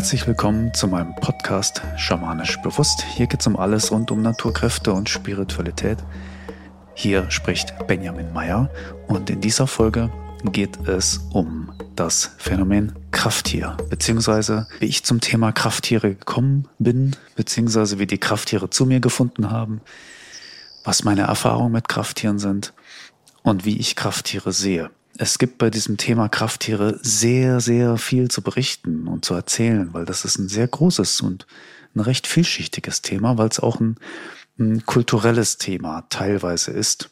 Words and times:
Herzlich 0.00 0.26
willkommen 0.26 0.72
zu 0.72 0.88
meinem 0.88 1.14
Podcast 1.14 1.82
Schamanisch 1.98 2.56
Bewusst. 2.62 3.02
Hier 3.02 3.26
geht 3.26 3.40
es 3.40 3.46
um 3.46 3.54
alles 3.54 3.92
rund 3.92 4.10
um 4.10 4.22
Naturkräfte 4.22 4.94
und 4.94 5.10
Spiritualität. 5.10 5.98
Hier 6.94 7.30
spricht 7.30 7.74
Benjamin 7.86 8.32
Meyer 8.32 8.70
und 9.08 9.28
in 9.28 9.42
dieser 9.42 9.66
Folge 9.66 10.10
geht 10.42 10.88
es 10.88 11.18
um 11.34 11.74
das 11.96 12.34
Phänomen 12.38 12.94
Krafttier, 13.10 13.76
beziehungsweise 13.90 14.68
wie 14.78 14.86
ich 14.86 15.04
zum 15.04 15.20
Thema 15.20 15.52
Krafttiere 15.52 16.14
gekommen 16.14 16.66
bin, 16.78 17.14
beziehungsweise 17.36 17.98
wie 17.98 18.06
die 18.06 18.16
Krafttiere 18.16 18.70
zu 18.70 18.86
mir 18.86 19.00
gefunden 19.00 19.50
haben, 19.50 19.82
was 20.82 21.04
meine 21.04 21.24
Erfahrungen 21.24 21.72
mit 21.72 21.88
Krafttieren 21.88 22.38
sind 22.38 22.72
und 23.42 23.66
wie 23.66 23.78
ich 23.78 23.96
Krafttiere 23.96 24.52
sehe. 24.54 24.90
Es 25.22 25.36
gibt 25.36 25.58
bei 25.58 25.68
diesem 25.68 25.98
Thema 25.98 26.30
Krafttiere 26.30 26.98
sehr, 27.02 27.60
sehr 27.60 27.98
viel 27.98 28.30
zu 28.30 28.40
berichten 28.40 29.06
und 29.06 29.22
zu 29.22 29.34
erzählen, 29.34 29.92
weil 29.92 30.06
das 30.06 30.24
ist 30.24 30.38
ein 30.38 30.48
sehr 30.48 30.66
großes 30.66 31.20
und 31.20 31.46
ein 31.94 32.00
recht 32.00 32.26
vielschichtiges 32.26 33.02
Thema, 33.02 33.36
weil 33.36 33.48
es 33.48 33.60
auch 33.60 33.80
ein, 33.80 33.96
ein 34.58 34.86
kulturelles 34.86 35.58
Thema 35.58 36.06
teilweise 36.08 36.70
ist. 36.70 37.10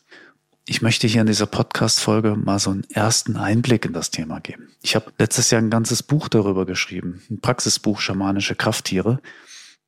Ich 0.64 0.80
möchte 0.80 1.06
hier 1.06 1.20
in 1.20 1.26
dieser 1.26 1.44
Podcast-Folge 1.44 2.34
mal 2.34 2.58
so 2.58 2.70
einen 2.70 2.84
ersten 2.84 3.36
Einblick 3.36 3.84
in 3.84 3.92
das 3.92 4.10
Thema 4.10 4.40
geben. 4.40 4.70
Ich 4.80 4.96
habe 4.96 5.12
letztes 5.18 5.50
Jahr 5.50 5.60
ein 5.60 5.68
ganzes 5.68 6.02
Buch 6.02 6.30
darüber 6.30 6.64
geschrieben, 6.64 7.20
ein 7.30 7.42
Praxisbuch 7.42 8.00
Schamanische 8.00 8.54
Krafttiere, 8.54 9.20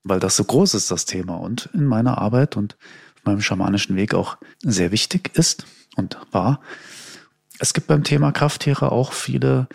weil 0.05 0.21
das 0.21 0.37
so 0.37 0.45
groß 0.45 0.75
ist, 0.75 0.91
das 0.91 1.07
Thema, 1.07 1.37
und 1.37 1.71
in 1.73 1.87
meiner 1.87 2.19
Arbeit 2.19 2.59
und 2.59 2.77
meinem 3.25 3.41
schamanischen 3.41 3.97
Weg 3.97 4.13
auch 4.13 4.37
sehr 4.63 4.93
wichtig 4.93 5.31
ist 5.33 5.65
und 5.97 6.19
war. 6.33 6.61
Es 7.61 7.75
gibt 7.75 7.89
beim 7.89 8.05
Thema 8.05 8.33
Krafttiere 8.33 8.91
auch 8.91 9.13
viele 9.13 9.69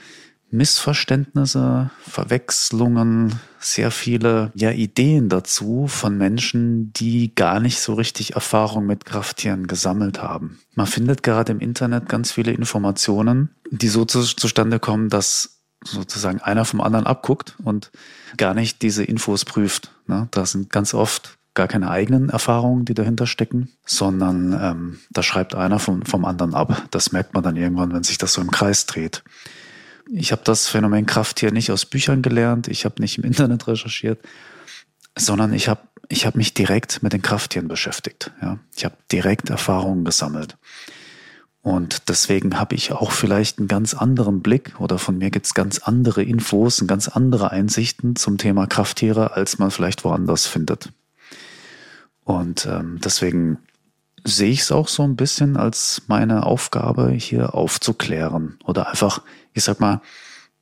Missverständnisse, 0.49 1.91
Verwechslungen, 2.01 3.39
sehr 3.59 3.91
viele 3.91 4.51
ja, 4.55 4.71
Ideen 4.71 5.29
dazu 5.29 5.85
von 5.87 6.17
Menschen, 6.17 6.91
die 6.93 7.35
gar 7.35 7.59
nicht 7.59 7.79
so 7.79 7.93
richtig 7.93 8.33
Erfahrung 8.33 8.87
mit 8.87 9.05
Krafttieren 9.05 9.67
gesammelt 9.67 10.21
haben. 10.21 10.59
Man 10.73 10.87
findet 10.87 11.21
gerade 11.21 11.51
im 11.51 11.59
Internet 11.59 12.09
ganz 12.09 12.31
viele 12.31 12.53
Informationen, 12.53 13.55
die 13.69 13.89
so 13.89 14.03
zu, 14.05 14.21
zustande 14.23 14.79
kommen, 14.79 15.09
dass 15.09 15.61
sozusagen 15.83 16.41
einer 16.41 16.65
vom 16.65 16.81
anderen 16.81 17.05
abguckt 17.05 17.55
und 17.63 17.91
gar 18.37 18.55
nicht 18.55 18.81
diese 18.81 19.03
Infos 19.03 19.45
prüft. 19.45 19.91
Ne? 20.07 20.27
Da 20.31 20.47
sind 20.47 20.71
ganz 20.71 20.95
oft 20.95 21.34
gar 21.55 21.67
keine 21.67 21.89
eigenen 21.89 22.29
Erfahrungen, 22.29 22.85
die 22.85 22.93
dahinter 22.93 23.25
stecken, 23.25 23.69
sondern 23.85 24.53
ähm, 24.53 24.99
da 25.09 25.23
schreibt 25.23 25.55
einer 25.55 25.79
vom, 25.79 26.03
vom 26.03 26.25
anderen 26.25 26.53
ab. 26.53 26.83
Das 26.91 27.11
merkt 27.11 27.33
man 27.33 27.43
dann 27.43 27.55
irgendwann, 27.55 27.93
wenn 27.93 28.03
sich 28.03 28.17
das 28.17 28.33
so 28.33 28.41
im 28.41 28.51
Kreis 28.51 28.85
dreht. 28.85 29.23
Ich 30.11 30.31
habe 30.31 30.43
das 30.43 30.67
Phänomen 30.67 31.05
Krafttier 31.05 31.51
nicht 31.51 31.71
aus 31.71 31.85
Büchern 31.85 32.21
gelernt, 32.21 32.67
ich 32.67 32.85
habe 32.85 33.01
nicht 33.01 33.17
im 33.17 33.23
Internet 33.25 33.67
recherchiert, 33.67 34.19
sondern 35.17 35.53
ich 35.53 35.67
habe 35.67 35.81
ich 36.07 36.27
hab 36.27 36.35
mich 36.35 36.53
direkt 36.53 37.01
mit 37.01 37.13
den 37.13 37.23
Krafttieren 37.23 37.67
beschäftigt. 37.67 38.31
Ja? 38.41 38.59
Ich 38.75 38.85
habe 38.85 38.95
direkt 39.11 39.49
Erfahrungen 39.49 40.05
gesammelt. 40.05 40.55
Und 41.63 42.09
deswegen 42.09 42.59
habe 42.59 42.75
ich 42.75 42.91
auch 42.91 43.11
vielleicht 43.11 43.57
einen 43.57 43.67
ganz 43.67 43.95
anderen 43.95 44.43
Blick 44.43 44.79
oder 44.79 44.99
von 44.99 45.17
mir 45.17 45.31
gibt's 45.31 45.55
ganz 45.55 45.79
andere 45.79 46.21
Infos 46.21 46.79
und 46.79 46.87
ganz 46.87 47.07
andere 47.07 47.49
Einsichten 47.49 48.15
zum 48.15 48.37
Thema 48.37 48.67
Krafttiere, 48.67 49.31
als 49.33 49.57
man 49.57 49.71
vielleicht 49.71 50.03
woanders 50.03 50.45
findet. 50.45 50.91
Und 52.25 52.65
ähm, 52.65 52.99
deswegen 53.01 53.59
sehe 54.25 54.51
ich 54.51 54.61
es 54.61 54.71
auch 54.71 54.87
so 54.87 55.03
ein 55.03 55.15
bisschen 55.15 55.55
als 55.55 56.01
meine 56.07 56.45
Aufgabe, 56.45 57.11
hier 57.11 57.53
aufzuklären 57.53 58.57
oder 58.65 58.89
einfach, 58.89 59.21
ich 59.53 59.63
sag 59.63 59.79
mal, 59.79 60.01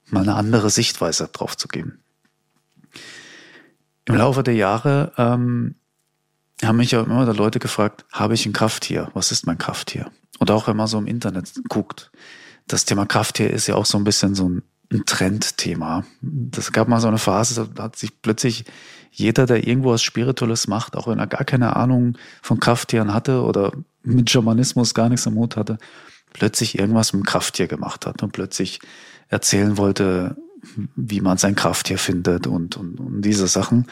mal 0.10 0.24
eine 0.24 0.36
andere 0.36 0.70
Sichtweise 0.70 1.30
drauf 1.32 1.58
zu 1.58 1.70
geben. 1.70 2.00
Im 4.06 4.16
Laufe 4.16 4.44
der 4.44 4.56
Jahre 4.56 5.14
ähm, 5.18 5.76
haben 6.62 6.78
mich 6.78 6.92
ja 6.92 7.02
immer 7.02 7.22
wieder 7.22 7.34
Leute 7.34 7.60
gefragt, 7.60 8.06
habe 8.12 8.34
ich 8.34 8.46
ein 8.46 8.52
Krafttier? 8.54 9.10
Was 9.14 9.32
ist 9.32 9.48
mein 9.48 9.58
Krafttier? 9.58 10.12
Und 10.40 10.52
auch 10.52 10.68
wenn 10.68 10.76
man 10.76 10.88
so 10.88 10.98
im 10.98 11.08
Internet 11.08 11.54
guckt, 11.70 12.12
das 12.68 12.84
Thema 12.84 13.06
Krafttier 13.06 13.50
ist 13.50 13.68
ja 13.68 13.76
auch 13.76 13.86
so 13.86 13.98
ein 13.98 14.04
bisschen 14.04 14.36
so 14.36 14.50
ein, 14.50 14.64
ein 14.92 15.06
Trendthema. 15.06 16.04
Das 16.22 16.74
gab 16.74 16.90
mal 16.90 17.00
so 17.00 17.08
eine 17.08 17.18
Phase, 17.18 17.70
da 17.74 17.84
hat 17.84 17.96
sich 17.96 18.22
plötzlich 18.22 18.66
jeder, 19.14 19.46
der 19.46 19.68
irgendwo 19.68 19.92
was 19.92 20.02
Spirituelles 20.02 20.68
macht, 20.68 20.96
auch 20.96 21.08
wenn 21.08 21.20
er 21.20 21.28
gar 21.28 21.46
keine 21.46 21.76
Ahnung 21.76 22.18
von 22.42 22.60
Krafttieren 22.60 23.14
hatte 23.14 23.44
oder 23.44 23.72
mit 24.02 24.30
Schamanismus 24.30 24.94
gar 24.94 25.08
nichts 25.08 25.28
am 25.28 25.36
Mut 25.36 25.56
hatte, 25.56 25.78
plötzlich 26.34 26.80
irgendwas 26.80 27.14
mit 27.14 27.22
dem 27.22 27.26
Krafttier 27.26 27.68
gemacht 27.68 28.08
hat 28.08 28.24
und 28.24 28.32
plötzlich 28.32 28.80
erzählen 29.30 29.78
wollte, 29.78 30.36
wie 30.96 31.22
man 31.22 31.38
sein 31.38 31.56
Krafttier 31.56 32.00
findet 32.00 32.48
und, 32.48 32.76
und, 32.76 33.00
und 33.00 33.22
diese 33.22 33.48
Sachen. 33.48 33.86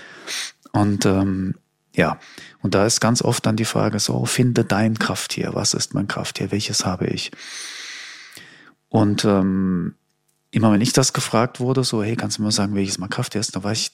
Und 0.72 1.06
ähm, 1.06 1.56
ja, 1.94 2.20
und 2.62 2.74
da 2.74 2.86
ist 2.86 3.00
ganz 3.00 3.22
oft 3.22 3.46
dann 3.46 3.58
die 3.58 3.66
Frage 3.66 4.00
so, 4.00 4.26
finde 4.26 4.64
dein 4.64 4.98
Krafttier, 4.98 5.52
was 5.54 5.74
ist 5.76 5.94
mein 5.94 6.08
Krafttier, 6.08 6.52
welches 6.52 6.86
habe 6.86 7.08
ich? 7.08 7.32
Und 8.90 9.24
ähm, 9.24 9.96
immer 10.52 10.72
wenn 10.72 10.82
ich 10.82 10.94
das 10.94 11.14
gefragt 11.14 11.60
wurde, 11.60 11.84
so, 11.84 12.04
hey, 12.04 12.16
kannst 12.16 12.40
du 12.40 12.44
mir 12.44 12.52
sagen, 12.52 12.76
welches 12.76 12.98
mein 12.98 13.10
Krafttier 13.10 13.42
ist, 13.42 13.56
da 13.56 13.64
war 13.64 13.72
ich 13.72 13.92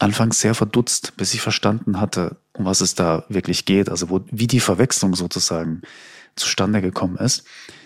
anfangs 0.00 0.40
sehr 0.40 0.54
verdutzt, 0.54 1.16
bis 1.16 1.34
ich 1.34 1.40
verstanden 1.40 2.00
hatte, 2.00 2.36
um 2.52 2.64
was 2.64 2.80
es 2.80 2.94
da 2.94 3.24
wirklich 3.28 3.64
geht, 3.66 3.88
also 3.88 4.08
wo, 4.08 4.20
wie 4.30 4.46
die 4.46 4.60
Verwechslung 4.60 5.14
sozusagen 5.14 5.82
zustande 6.36 6.80
gekommen 6.80 7.16
ist. 7.16 7.44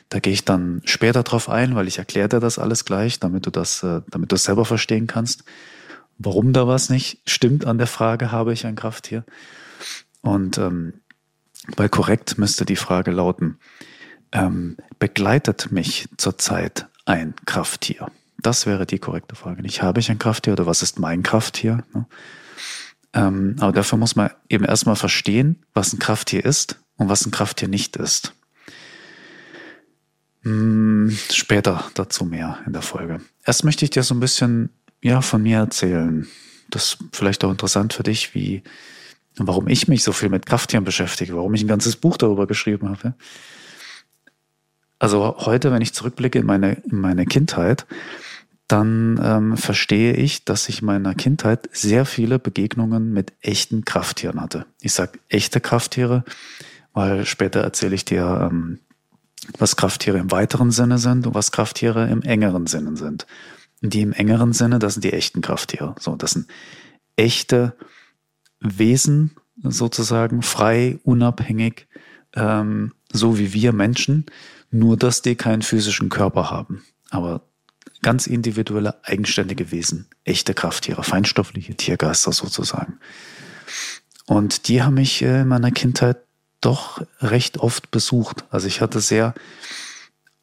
Da 0.08 0.20
gehe 0.20 0.32
ich 0.32 0.44
dann 0.44 0.80
später 0.84 1.22
drauf 1.24 1.48
ein, 1.48 1.74
weil 1.74 1.88
ich 1.88 1.98
erkläre 1.98 2.28
dir 2.28 2.40
das 2.40 2.58
alles 2.58 2.84
gleich, 2.84 3.18
damit 3.18 3.46
du 3.46 3.50
das, 3.50 3.82
äh, 3.82 4.02
damit 4.10 4.30
du 4.30 4.36
es 4.36 4.44
selber 4.44 4.64
verstehen 4.64 5.06
kannst, 5.06 5.44
warum 6.18 6.52
da 6.52 6.68
was 6.68 6.88
nicht 6.88 7.18
stimmt 7.26 7.66
an 7.66 7.78
der 7.78 7.88
Frage, 7.88 8.30
habe 8.30 8.52
ich 8.52 8.64
ein 8.64 8.76
Krafttier? 8.76 9.24
Und 10.20 10.56
ähm, 10.58 11.00
bei 11.76 11.88
korrekt 11.88 12.38
müsste 12.38 12.64
die 12.64 12.76
Frage 12.76 13.10
lauten, 13.10 13.58
ähm, 14.30 14.76
begleitet 14.98 15.72
mich 15.72 16.08
zurzeit 16.16 16.86
ein 17.06 17.34
Krafttier? 17.44 18.10
Das 18.44 18.66
wäre 18.66 18.84
die 18.84 18.98
korrekte 18.98 19.36
Frage. 19.36 19.62
Nicht 19.62 19.80
habe 19.80 20.00
ich 20.00 20.10
ein 20.10 20.18
Krafttier 20.18 20.52
oder 20.52 20.66
was 20.66 20.82
ist 20.82 20.98
mein 20.98 21.22
Krafttier? 21.22 21.82
Ne? 21.94 22.06
Ähm, 23.14 23.56
aber 23.58 23.72
dafür 23.72 23.96
muss 23.96 24.16
man 24.16 24.30
eben 24.50 24.66
erstmal 24.66 24.96
verstehen, 24.96 25.64
was 25.72 25.94
ein 25.94 25.98
Krafttier 25.98 26.44
ist 26.44 26.78
und 26.96 27.08
was 27.08 27.24
ein 27.24 27.30
Krafttier 27.30 27.68
nicht 27.68 27.96
ist. 27.96 28.34
Hm, 30.42 31.16
später 31.30 31.90
dazu 31.94 32.26
mehr 32.26 32.58
in 32.66 32.74
der 32.74 32.82
Folge. 32.82 33.22
Erst 33.46 33.64
möchte 33.64 33.86
ich 33.86 33.90
dir 33.90 34.02
so 34.02 34.14
ein 34.14 34.20
bisschen 34.20 34.68
ja, 35.00 35.22
von 35.22 35.42
mir 35.42 35.60
erzählen. 35.60 36.28
Das 36.68 36.84
ist 36.84 36.98
vielleicht 37.12 37.44
auch 37.44 37.50
interessant 37.50 37.94
für 37.94 38.02
dich, 38.02 38.34
wie, 38.34 38.62
warum 39.36 39.68
ich 39.68 39.88
mich 39.88 40.02
so 40.02 40.12
viel 40.12 40.28
mit 40.28 40.44
Krafttieren 40.44 40.84
beschäftige, 40.84 41.34
warum 41.34 41.54
ich 41.54 41.62
ein 41.62 41.68
ganzes 41.68 41.96
Buch 41.96 42.18
darüber 42.18 42.46
geschrieben 42.46 42.90
habe. 42.90 43.14
Also 44.98 45.38
heute, 45.38 45.72
wenn 45.72 45.80
ich 45.80 45.94
zurückblicke 45.94 46.38
in 46.38 46.46
meine, 46.46 46.82
in 46.90 47.00
meine 47.00 47.24
Kindheit, 47.24 47.86
dann 48.68 49.20
ähm, 49.22 49.56
verstehe 49.56 50.14
ich, 50.14 50.44
dass 50.44 50.68
ich 50.68 50.80
in 50.80 50.86
meiner 50.86 51.14
Kindheit 51.14 51.68
sehr 51.72 52.06
viele 52.06 52.38
Begegnungen 52.38 53.12
mit 53.12 53.32
echten 53.40 53.84
Krafttieren 53.84 54.40
hatte. 54.40 54.66
Ich 54.80 54.94
sage 54.94 55.18
echte 55.28 55.60
Krafttiere, 55.60 56.24
weil 56.92 57.26
später 57.26 57.60
erzähle 57.60 57.94
ich 57.94 58.04
dir, 58.04 58.48
ähm, 58.50 58.80
was 59.58 59.76
Krafttiere 59.76 60.18
im 60.18 60.30
weiteren 60.30 60.70
Sinne 60.70 60.98
sind 60.98 61.26
und 61.26 61.34
was 61.34 61.52
Krafttiere 61.52 62.08
im 62.08 62.22
engeren 62.22 62.66
Sinne 62.66 62.96
sind. 62.96 63.26
Die 63.82 64.00
im 64.00 64.14
engeren 64.14 64.54
Sinne, 64.54 64.78
das 64.78 64.94
sind 64.94 65.04
die 65.04 65.12
echten 65.12 65.42
Krafttiere. 65.42 65.94
So, 66.00 66.16
das 66.16 66.30
sind 66.30 66.46
echte 67.16 67.76
Wesen 68.60 69.36
sozusagen, 69.62 70.40
frei, 70.40 70.98
unabhängig, 71.04 71.86
ähm, 72.34 72.92
so 73.12 73.38
wie 73.38 73.52
wir 73.52 73.72
Menschen, 73.72 74.24
nur 74.70 74.96
dass 74.96 75.20
die 75.20 75.36
keinen 75.36 75.62
physischen 75.62 76.08
Körper 76.08 76.50
haben. 76.50 76.82
Aber 77.10 77.42
ganz 78.04 78.28
individuelle, 78.28 78.94
eigenständige 79.02 79.72
Wesen, 79.72 80.06
echte 80.22 80.54
Krafttiere, 80.54 81.02
feinstoffliche 81.02 81.74
Tiergeister 81.74 82.30
sozusagen. 82.30 83.00
Und 84.26 84.68
die 84.68 84.82
haben 84.82 84.94
mich 84.94 85.22
äh, 85.22 85.40
in 85.40 85.48
meiner 85.48 85.72
Kindheit 85.72 86.18
doch 86.60 87.02
recht 87.20 87.58
oft 87.58 87.90
besucht. 87.90 88.44
Also 88.50 88.68
ich 88.68 88.80
hatte 88.80 89.00
sehr 89.00 89.34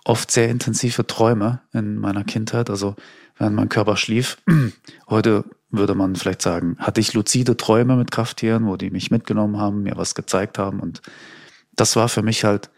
oft 0.04 0.32
sehr 0.32 0.50
intensive 0.50 1.08
Träume 1.08 1.62
in 1.72 1.98
meiner 1.98 2.24
Kindheit. 2.24 2.70
Also 2.70 2.96
während 3.38 3.56
mein 3.56 3.70
Körper 3.70 3.96
schlief. 3.96 4.38
Heute 5.10 5.46
würde 5.70 5.96
man 5.96 6.16
vielleicht 6.16 6.42
sagen, 6.42 6.76
hatte 6.80 7.00
ich 7.00 7.14
luzide 7.14 7.58
Träume 7.58 7.96
mit 7.96 8.12
Krafttieren, 8.12 8.68
wo 8.68 8.76
die 8.76 8.90
mich 8.90 9.10
mitgenommen 9.10 9.58
haben, 9.58 9.84
mir 9.84 9.98
was 9.98 10.16
gezeigt 10.16 10.58
haben. 10.58 10.80
Und 10.80 11.02
das 11.74 11.96
war 11.96 12.10
für 12.10 12.24
mich 12.24 12.44
halt 12.44 12.70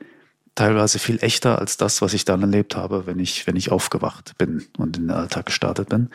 teilweise 0.55 1.00
viel 1.00 1.23
echter 1.23 1.59
als 1.59 1.77
das, 1.77 2.01
was 2.01 2.13
ich 2.13 2.25
dann 2.25 2.41
erlebt 2.41 2.75
habe, 2.75 3.05
wenn 3.07 3.19
ich, 3.19 3.47
wenn 3.47 3.55
ich 3.55 3.71
aufgewacht 3.71 4.38
bin 4.38 4.65
und 4.77 4.97
in 4.97 5.07
den 5.07 5.15
Alltag 5.15 5.47
gestartet 5.47 5.89
bin. 5.89 6.09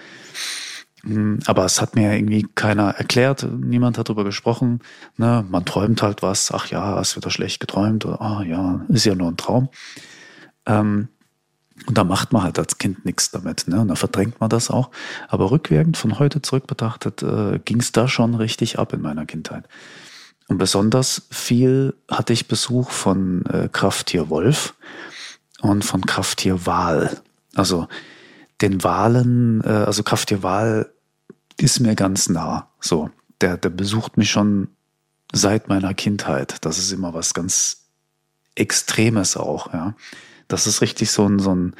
Hm, 1.02 1.40
aber 1.46 1.64
es 1.64 1.80
hat 1.80 1.94
mir 1.94 2.12
irgendwie 2.14 2.46
keiner 2.54 2.90
erklärt, 2.90 3.46
niemand 3.50 3.98
hat 3.98 4.08
darüber 4.08 4.24
gesprochen. 4.24 4.80
Ne? 5.16 5.44
Man 5.48 5.64
träumt 5.64 6.02
halt 6.02 6.22
was, 6.22 6.52
ach 6.52 6.66
ja, 6.66 6.96
hast 6.96 7.16
wieder 7.16 7.30
schlecht 7.30 7.60
geträumt, 7.60 8.04
oder 8.04 8.20
ah 8.20 8.42
ja, 8.42 8.84
ist 8.88 9.06
ja 9.06 9.14
nur 9.14 9.28
ein 9.28 9.36
Traum. 9.36 9.68
Ähm, 10.66 11.08
Und 11.86 11.96
da 11.96 12.02
macht 12.02 12.32
man 12.32 12.42
halt 12.42 12.58
als 12.58 12.78
Kind 12.78 13.04
nichts 13.04 13.30
damit, 13.30 13.68
ne? 13.68 13.80
Und 13.80 13.88
da 13.88 13.94
verdrängt 13.94 14.40
man 14.40 14.50
das 14.50 14.68
auch. 14.68 14.90
Aber 15.28 15.52
rückwirkend 15.52 15.96
von 15.96 16.18
heute 16.18 16.42
zurück 16.42 16.66
betrachtet, 16.66 17.22
äh, 17.22 17.60
ging 17.64 17.78
es 17.78 17.92
da 17.92 18.08
schon 18.08 18.34
richtig 18.34 18.78
ab 18.80 18.92
in 18.92 19.00
meiner 19.00 19.26
Kindheit. 19.26 19.68
Und 20.48 20.58
besonders 20.58 21.22
viel 21.30 21.94
hatte 22.10 22.32
ich 22.32 22.48
Besuch 22.48 22.90
von 22.90 23.44
äh, 23.46 23.68
Krafttier 23.70 24.30
Wolf 24.30 24.74
und 25.60 25.84
von 25.84 26.00
Krafttier 26.04 26.66
Wal. 26.66 27.20
Also 27.54 27.86
den 28.60 28.82
Walen, 28.82 29.62
äh, 29.62 29.68
also 29.68 30.02
Krafttier 30.02 30.42
Wal 30.42 30.90
ist 31.58 31.80
mir 31.80 31.94
ganz 31.94 32.28
nah. 32.28 32.70
So, 32.80 33.10
der, 33.40 33.56
der 33.58 33.68
besucht 33.68 34.16
mich 34.16 34.30
schon 34.30 34.68
seit 35.32 35.68
meiner 35.68 35.92
Kindheit. 35.92 36.56
Das 36.64 36.78
ist 36.78 36.92
immer 36.92 37.12
was 37.12 37.34
ganz 37.34 37.84
Extremes 38.54 39.36
auch, 39.36 39.72
ja. 39.72 39.94
Das 40.48 40.66
ist 40.66 40.80
richtig 40.80 41.10
so 41.10 41.28
ein, 41.28 41.38
so 41.38 41.54
ein, 41.54 41.76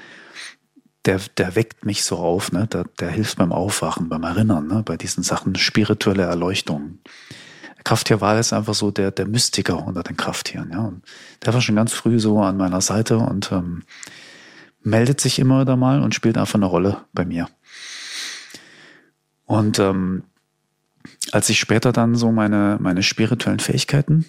der, 1.07 1.21
der 1.39 1.57
weckt 1.57 1.87
mich 1.87 2.05
so 2.05 2.19
auf, 2.19 2.53
ne? 2.53 2.67
Der, 2.67 2.85
der 3.01 3.11
hilft 3.11 3.39
beim 3.39 3.53
Aufwachen, 3.53 4.11
beim 4.11 4.25
Erinnern, 4.25 4.67
ne? 4.67 4.83
Bei 4.85 4.99
diesen 4.99 5.23
Sachen 5.23 5.55
spirituelle 5.55 6.25
Erleuchtung. 6.25 6.99
Krafttierwahl 7.89 8.39
ist 8.39 8.53
einfach 8.53 8.75
so 8.75 8.91
der, 8.91 9.13
der 9.13 9.25
Mystiker 9.25 9.87
unter 9.87 10.03
den 10.03 10.19
Krafttieren, 10.19 10.71
ja. 10.71 10.81
Und 10.81 11.03
der 11.43 11.55
war 11.55 11.63
schon 11.63 11.75
ganz 11.75 11.95
früh 11.95 12.21
so 12.21 12.39
an 12.43 12.59
meiner 12.59 12.83
Seite 12.83 13.17
und 13.17 13.51
ähm, 13.51 13.83
meldet 14.83 15.23
sich 15.23 15.39
immer 15.39 15.63
wieder 15.63 15.75
mal 15.75 16.03
und 16.03 16.15
spielt 16.15 16.37
einfach 16.37 16.57
eine 16.57 16.67
Rolle 16.67 16.99
bei 17.15 17.25
mir. 17.25 17.49
Und 19.47 19.79
ähm, 19.79 20.25
als 21.33 21.49
ich 21.49 21.59
später 21.59 21.91
dann 21.93 22.15
so 22.15 22.31
meine, 22.31 22.77
meine 22.79 23.03
spirituellen 23.03 23.59
Fähigkeiten 23.59 24.27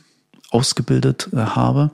ausgebildet 0.52 1.28
äh, 1.34 1.40
habe, 1.40 1.92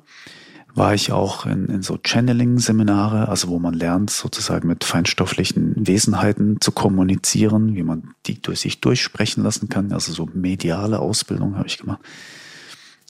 war 0.75 0.93
ich 0.93 1.13
auch 1.13 1.45
in, 1.45 1.67
in 1.67 1.81
so 1.81 1.97
Channeling-Seminare, 1.97 3.29
also 3.29 3.47
wo 3.47 3.59
man 3.59 3.73
lernt, 3.73 4.09
sozusagen 4.09 4.67
mit 4.67 4.83
feinstofflichen 4.83 5.87
Wesenheiten 5.87 6.59
zu 6.59 6.73
kommunizieren, 6.73 7.75
wie 7.75 7.83
man 7.83 8.13
die 8.25 8.41
durch 8.41 8.59
sich 8.59 8.81
durchsprechen 8.81 9.41
lassen 9.41 9.69
kann. 9.69 9.93
Also 9.93 10.11
so 10.11 10.27
mediale 10.33 10.99
Ausbildung 10.99 11.57
habe 11.57 11.67
ich 11.67 11.77
gemacht. 11.77 12.01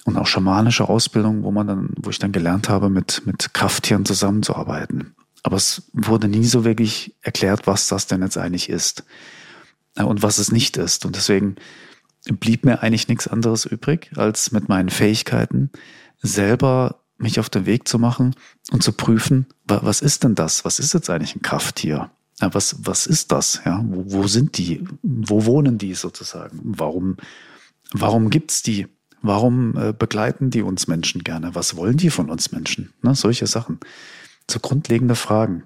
Und 0.04 0.16
auch 0.18 0.28
schamanische 0.28 0.88
Ausbildung, 0.88 1.42
wo 1.42 1.52
man 1.52 1.66
dann, 1.66 1.90
wo 1.98 2.12
ich 2.12 2.20
dann 2.20 2.32
gelernt 2.32 2.70
habe, 2.70 2.92
mit, 2.92 3.24
mit 3.26 3.56
Krafttieren 3.56 4.06
zusammenzuarbeiten. 4.06 5.16
Aber 5.42 5.58
es 5.58 5.90
wurde 5.94 6.28
nie 6.28 6.46
so 6.46 6.66
wirklich 6.66 7.16
erklärt, 7.22 7.66
was 7.66 7.88
das 7.88 8.06
denn 8.06 8.22
jetzt 8.22 8.38
eigentlich 8.38 8.70
ist 8.70 9.04
äh, 9.96 10.04
und 10.04 10.22
was 10.22 10.38
es 10.38 10.52
nicht 10.52 10.78
ist. 10.78 11.04
Und 11.04 11.16
deswegen 11.16 11.56
blieb 12.26 12.64
mir 12.64 12.84
eigentlich 12.84 13.08
nichts 13.08 13.28
anderes 13.28 13.66
übrig, 13.66 14.12
als 14.16 14.52
mit 14.52 14.70
meinen 14.70 14.90
Fähigkeiten 14.90 15.72
selber 16.22 17.05
mich 17.18 17.40
auf 17.40 17.50
den 17.50 17.66
Weg 17.66 17.88
zu 17.88 18.00
machen 18.00 18.36
und 18.72 18.84
zu 18.84 18.92
prüfen, 18.92 19.46
was 19.66 20.02
ist 20.02 20.24
denn 20.24 20.36
das? 20.36 20.66
Was 20.66 20.80
ist 20.80 20.94
jetzt 20.94 21.10
eigentlich 21.10 21.36
ein 21.36 21.42
Krafttier? 21.42 22.12
Was, 22.40 22.76
was 22.86 23.08
ist 23.08 23.32
das? 23.32 23.62
Ja, 23.66 23.84
wo, 23.88 24.04
wo 24.08 24.28
sind 24.28 24.58
die? 24.58 24.84
Wo 25.02 25.46
wohnen 25.46 25.78
die 25.78 25.94
sozusagen? 25.94 26.60
Warum, 26.64 27.16
warum 27.94 28.30
gibt's 28.30 28.62
die? 28.62 28.88
Warum 29.22 29.78
äh, 29.78 29.94
begleiten 29.94 30.50
die 30.50 30.62
uns 30.62 30.88
Menschen 30.88 31.24
gerne? 31.24 31.56
Was 31.56 31.78
wollen 31.78 31.98
die 31.98 32.10
von 32.10 32.30
uns 32.30 32.52
Menschen? 32.52 32.94
Ne, 33.02 33.16
solche 33.16 33.48
Sachen. 33.48 33.80
So 34.52 34.60
grundlegende 34.60 35.16
Fragen. 35.16 35.64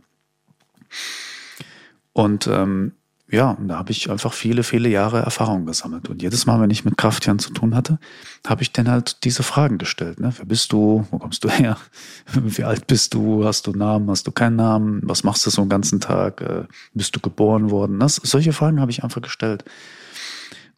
Und 2.14 2.48
ähm, 2.48 2.94
ja, 3.32 3.56
da 3.60 3.78
habe 3.78 3.92
ich 3.92 4.10
einfach 4.10 4.34
viele, 4.34 4.64
viele 4.64 4.90
Jahre 4.90 5.20
Erfahrung 5.20 5.66
gesammelt. 5.66 6.10
Und 6.10 6.22
jedes 6.22 6.48
Mal, 6.48 6.60
wenn 6.62 6.72
ich 6.72 6.84
mit 6.84 6.98
Krafttieren 6.98 7.38
zu 7.38 7.52
tun 7.52 7.76
hatte, 7.76 8.00
habe 8.48 8.64
ich 8.64 8.72
dann 8.72 8.90
halt 8.90 9.24
diese 9.24 9.44
Fragen 9.44 9.78
gestellt. 9.78 10.20
Ne? 10.20 10.34
Wer 10.36 10.46
bist 10.46 10.72
du? 10.72 11.06
Wo 11.12 11.20
kommst 11.20 11.44
du 11.44 11.50
her? 11.50 11.78
Wie 12.34 12.64
alt 12.64 12.88
bist 12.88 13.14
du? 13.14 13.46
Hast 13.46 13.68
du 13.68 13.72
Namen? 13.72 14.10
Hast 14.10 14.26
du 14.26 14.32
keinen 14.32 14.56
Namen? 14.56 15.02
Was 15.04 15.24
machst 15.24 15.46
du 15.46 15.52
so 15.52 15.62
einen 15.62 15.70
ganzen 15.70 16.00
Tag? 16.00 16.42
Äh, 16.42 16.64
bist 16.94 17.16
du 17.16 17.20
geboren 17.20 17.70
worden? 17.70 18.00
Das, 18.00 18.16
solche 18.16 18.52
Fragen 18.52 18.82
habe 18.82 18.92
ich 18.92 19.04
einfach 19.04 19.22
gestellt. 19.22 19.64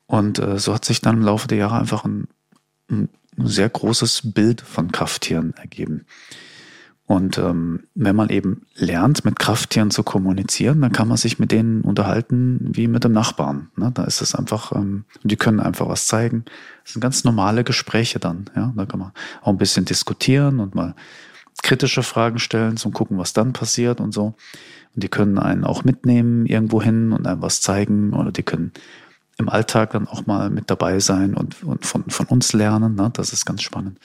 Und 0.05 0.39
äh, 0.39 0.59
so 0.59 0.73
hat 0.73 0.83
sich 0.83 0.99
dann 0.99 1.17
im 1.17 1.23
Laufe 1.23 1.47
der 1.47 1.57
Jahre 1.57 1.77
einfach 1.77 2.03
ein, 2.03 2.27
ein 2.89 3.07
sehr 3.37 3.69
großes 3.69 4.33
Bild 4.33 4.59
von 4.59 4.91
Krafttieren 4.91 5.53
ergeben. 5.55 6.05
Und 7.11 7.37
ähm, 7.37 7.81
wenn 7.93 8.15
man 8.15 8.29
eben 8.29 8.61
lernt, 8.73 9.25
mit 9.25 9.37
Krafttieren 9.37 9.91
zu 9.91 10.01
kommunizieren, 10.01 10.79
dann 10.79 10.93
kann 10.93 11.09
man 11.09 11.17
sich 11.17 11.39
mit 11.39 11.51
denen 11.51 11.81
unterhalten 11.81 12.69
wie 12.71 12.87
mit 12.87 13.03
dem 13.03 13.11
Nachbarn. 13.11 13.67
Ne? 13.75 13.91
Da 13.93 14.05
ist 14.05 14.21
es 14.21 14.33
einfach, 14.33 14.71
ähm, 14.71 15.03
die 15.21 15.35
können 15.35 15.59
einfach 15.59 15.89
was 15.89 16.07
zeigen. 16.07 16.45
Das 16.85 16.93
sind 16.93 17.01
ganz 17.01 17.25
normale 17.25 17.65
Gespräche 17.65 18.19
dann. 18.19 18.45
Ja? 18.55 18.71
Da 18.77 18.85
kann 18.85 19.01
man 19.01 19.11
auch 19.41 19.49
ein 19.49 19.57
bisschen 19.57 19.83
diskutieren 19.83 20.61
und 20.61 20.73
mal 20.73 20.95
kritische 21.61 22.01
Fragen 22.01 22.39
stellen, 22.39 22.77
zum 22.77 22.93
gucken, 22.93 23.17
was 23.17 23.33
dann 23.33 23.51
passiert 23.51 23.99
und 23.99 24.13
so. 24.13 24.35
Und 24.95 25.03
die 25.03 25.09
können 25.09 25.37
einen 25.37 25.65
auch 25.65 25.83
mitnehmen 25.83 26.45
irgendwo 26.45 26.81
hin 26.81 27.11
und 27.11 27.27
einem 27.27 27.41
was 27.41 27.59
zeigen 27.59 28.13
oder 28.13 28.31
die 28.31 28.43
können 28.43 28.71
im 29.37 29.49
Alltag 29.49 29.91
dann 29.91 30.07
auch 30.07 30.27
mal 30.27 30.49
mit 30.49 30.71
dabei 30.71 31.01
sein 31.01 31.33
und, 31.33 31.61
und 31.61 31.85
von, 31.85 32.05
von 32.09 32.27
uns 32.27 32.53
lernen. 32.53 32.95
Ne? 32.95 33.09
Das 33.11 33.33
ist 33.33 33.45
ganz 33.45 33.63
spannend. 33.63 33.99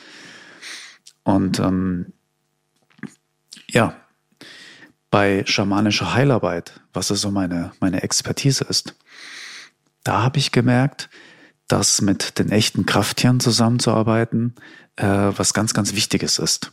Und 1.23 1.61
ähm, 1.61 2.07
ja, 3.71 3.97
bei 5.11 5.45
schamanischer 5.47 6.15
Heilarbeit, 6.15 6.81
was 6.93 7.11
also 7.11 7.31
meine, 7.31 7.73
meine 7.81 8.03
Expertise 8.03 8.65
ist, 8.65 8.95
da 10.05 10.23
habe 10.23 10.39
ich 10.39 10.53
gemerkt, 10.53 11.09
dass 11.69 12.01
mit 12.01 12.39
den 12.39 12.51
echten 12.51 12.87
Krafttieren 12.87 13.41
zusammenzuarbeiten 13.41 14.55
äh, 14.97 15.07
was 15.07 15.55
ganz, 15.55 15.75
ganz 15.75 15.95
Wichtiges 15.95 16.39
ist. 16.39 16.73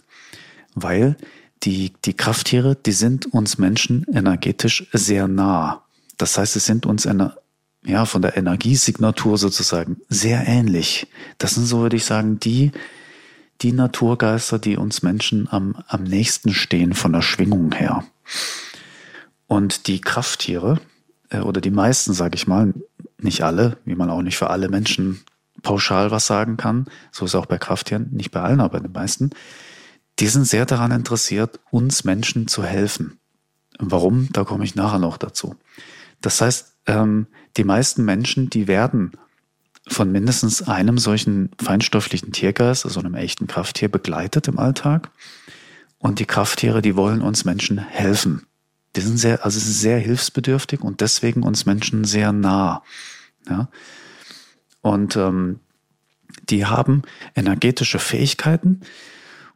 Weil 0.76 1.18
die, 1.64 1.94
die 2.06 2.14
Krafttiere, 2.14 2.76
die 2.76 2.92
sind 2.92 3.34
uns 3.34 3.58
Menschen 3.58 4.06
energetisch 4.12 4.88
sehr 4.92 5.28
nah. 5.28 5.84
Das 6.18 6.38
heißt, 6.38 6.54
sie 6.54 6.60
sind 6.60 6.86
uns 6.86 7.08
eine, 7.08 7.38
ja, 7.86 8.06
von 8.06 8.22
der 8.22 8.38
Energiesignatur 8.38 9.38
sozusagen 9.38 9.98
sehr 10.10 10.48
ähnlich. 10.48 11.08
Das 11.38 11.56
sind 11.56 11.66
so, 11.66 11.80
würde 11.80 11.96
ich 11.96 12.06
sagen, 12.06 12.40
die, 12.40 12.72
die 13.62 13.72
Naturgeister, 13.72 14.60
die 14.60 14.78
uns 14.78 15.04
Menschen 15.04 15.48
am, 15.50 15.76
am 15.88 16.04
nächsten 16.04 16.54
stehen 16.54 16.94
von 16.94 17.14
der 17.14 17.22
Schwingung 17.22 17.72
her. 17.72 18.04
Und 19.48 19.88
die 19.88 20.02
Krafttiere, 20.02 20.80
äh, 21.30 21.40
oder 21.40 21.62
die 21.62 21.72
meisten, 21.72 22.14
sage 22.14 22.36
ich 22.36 22.48
mal, 22.48 22.74
nicht 23.20 23.44
alle, 23.44 23.78
wie 23.86 23.96
man 23.96 24.10
auch 24.10 24.22
nicht 24.22 24.38
für 24.38 24.50
alle 24.50 24.70
Menschen 24.70 25.22
pauschal 25.62 26.12
was 26.12 26.28
sagen 26.28 26.58
kann, 26.58 26.88
so 27.12 27.26
ist 27.26 27.36
auch 27.36 27.46
bei 27.46 27.58
Krafttieren, 27.58 28.10
nicht 28.12 28.32
bei 28.32 28.42
allen, 28.42 28.60
aber 28.60 28.80
bei 28.80 28.88
den 28.88 28.92
meisten, 28.92 29.30
die 30.20 30.28
sind 30.28 30.46
sehr 30.46 30.66
daran 30.66 30.92
interessiert, 30.92 31.60
uns 31.72 32.04
Menschen 32.04 32.48
zu 32.48 32.64
helfen. 32.64 33.20
Warum? 33.80 34.30
Da 34.32 34.44
komme 34.44 34.66
ich 34.66 34.76
nachher 34.76 35.00
noch 35.00 35.18
dazu. 35.18 35.56
Das 36.22 36.42
heißt, 36.42 36.74
ähm, 36.86 37.28
die 37.58 37.64
meisten 37.64 38.06
Menschen, 38.06 38.50
die 38.50 38.68
werden 38.68 39.12
von 39.88 40.12
mindestens 40.12 40.62
einem 40.62 40.98
solchen 40.98 41.52
feinstofflichen 41.62 42.32
Tiergeist, 42.32 42.86
also 42.86 43.00
einem 43.00 43.16
echten 43.16 43.48
Krafttier, 43.48 43.90
begleitet 43.90 44.48
im 44.48 44.60
Alltag. 44.60 45.12
Und 45.98 46.20
die 46.20 46.26
Krafttiere, 46.26 46.82
die 46.82 46.96
wollen 46.96 47.22
uns 47.22 47.46
Menschen 47.46 47.78
helfen. 47.78 48.46
Die 48.96 49.02
sind 49.02 49.18
sehr, 49.18 49.44
also 49.44 49.60
sehr 49.60 50.00
hilfsbedürftig 50.00 50.82
und 50.82 51.02
deswegen 51.02 51.44
uns 51.44 51.66
Menschen 51.66 52.04
sehr 52.04 52.32
nah. 52.32 52.84
Ja? 53.50 53.70
Und 54.82 55.16
ähm, 55.16 55.60
die 56.50 56.66
haben 56.66 57.04
energetische 57.36 58.00
Fähigkeiten, 58.00 58.82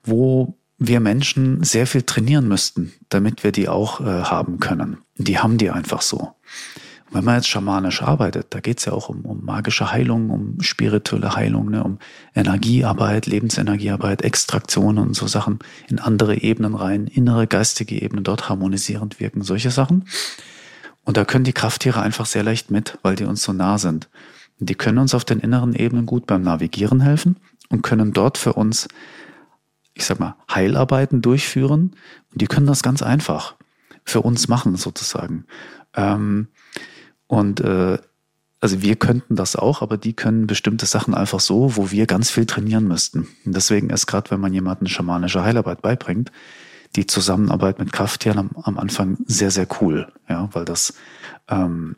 wo 0.04 0.58
wir 0.78 1.00
Menschen 1.00 1.64
sehr 1.64 1.88
viel 1.88 2.04
trainieren 2.04 2.48
müssten, 2.48 2.94
damit 3.10 3.44
wir 3.44 3.52
die 3.52 3.68
auch 3.68 4.00
äh, 4.00 4.04
haben 4.24 4.60
können. 4.60 5.00
Die 5.16 5.40
haben 5.40 5.58
die 5.58 5.72
einfach 5.72 6.02
so. 6.02 6.36
Wenn 7.10 7.24
man 7.24 7.36
jetzt 7.36 7.48
schamanisch 7.48 8.02
arbeitet, 8.02 8.48
da 8.50 8.60
geht 8.60 8.80
es 8.80 8.86
ja 8.86 8.92
auch 8.92 9.08
um, 9.08 9.22
um 9.22 9.46
magische 9.46 9.92
Heilung, 9.92 10.30
um 10.30 10.62
spirituelle 10.62 11.36
Heilung, 11.36 11.70
ne, 11.70 11.84
um 11.84 12.00
Energiearbeit, 12.36 13.28
Lebensenergiearbeit, 13.28 14.24
Extraktion 14.24 14.98
und 14.98 15.16
so 15.16 15.26
Sachen 15.26 15.60
in 15.88 16.00
andere 16.00 16.42
Ebenen 16.42 16.76
rein, 16.76 17.08
innere 17.08 17.48
geistige 17.48 18.02
Ebenen 18.02 18.26
dort 18.26 18.50
harmonisierend 18.50 19.22
wirken, 19.22 19.42
solche 19.42 19.72
Sachen. 19.72 20.06
Und 21.06 21.16
da 21.16 21.24
können 21.24 21.46
die 21.46 21.54
Krafttiere 21.54 22.02
einfach 22.02 22.26
sehr 22.26 22.44
leicht 22.44 22.72
mit, 22.72 22.98
weil 23.04 23.16
die 23.16 23.24
uns 23.24 23.42
so 23.42 23.54
nah 23.54 23.78
sind. 23.78 24.10
Die 24.60 24.76
können 24.76 24.98
uns 24.98 25.14
auf 25.14 25.24
den 25.24 25.40
inneren 25.40 25.74
Ebenen 25.74 26.06
gut 26.06 26.28
beim 26.28 26.42
Navigieren 26.42 27.00
helfen 27.00 27.38
und 27.70 27.84
können 27.84 28.12
dort 28.12 28.38
für 28.38 28.54
uns, 28.54 28.90
ich 29.94 30.04
sag 30.04 30.20
mal, 30.20 30.36
Heilarbeiten 30.54 31.22
durchführen. 31.22 31.96
Und 32.32 32.42
die 32.42 32.48
können 32.48 32.66
das 32.66 32.84
ganz 32.84 33.02
einfach 33.02 33.56
für 34.04 34.22
uns 34.22 34.50
machen, 34.50 34.76
sozusagen. 34.76 35.46
Ähm, 35.96 36.48
und 37.28 37.60
äh, 37.62 37.98
also 38.60 38.82
wir 38.82 38.96
könnten 38.96 39.36
das 39.36 39.56
auch, 39.56 39.82
aber 39.82 39.98
die 39.98 40.14
können 40.14 40.48
bestimmte 40.48 40.86
Sachen 40.86 41.14
einfach 41.14 41.40
so, 41.40 41.76
wo 41.76 41.92
wir 41.92 42.08
ganz 42.08 42.32
viel 42.32 42.46
trainieren 42.46 42.88
müssten. 42.88 43.28
Und 43.46 43.56
deswegen 43.56 43.92
ist 43.92 44.08
gerade, 44.08 44.32
wenn 44.32 44.40
man 44.40 44.54
jemanden 44.54 44.88
schamanische 44.88 45.44
Heilarbeit 45.44 45.82
beibringt, 45.82 46.32
die 46.96 47.06
Zusammenarbeit 47.06 47.78
mit 47.78 47.94
Krafttieren 47.94 48.40
am, 48.40 48.50
am 48.64 48.80
Anfang 48.80 49.18
sehr, 49.26 49.52
sehr 49.52 49.68
cool. 49.80 50.12
Ja, 50.28 50.50
weil 50.54 50.66
das, 50.66 50.96
ähm, 51.50 51.98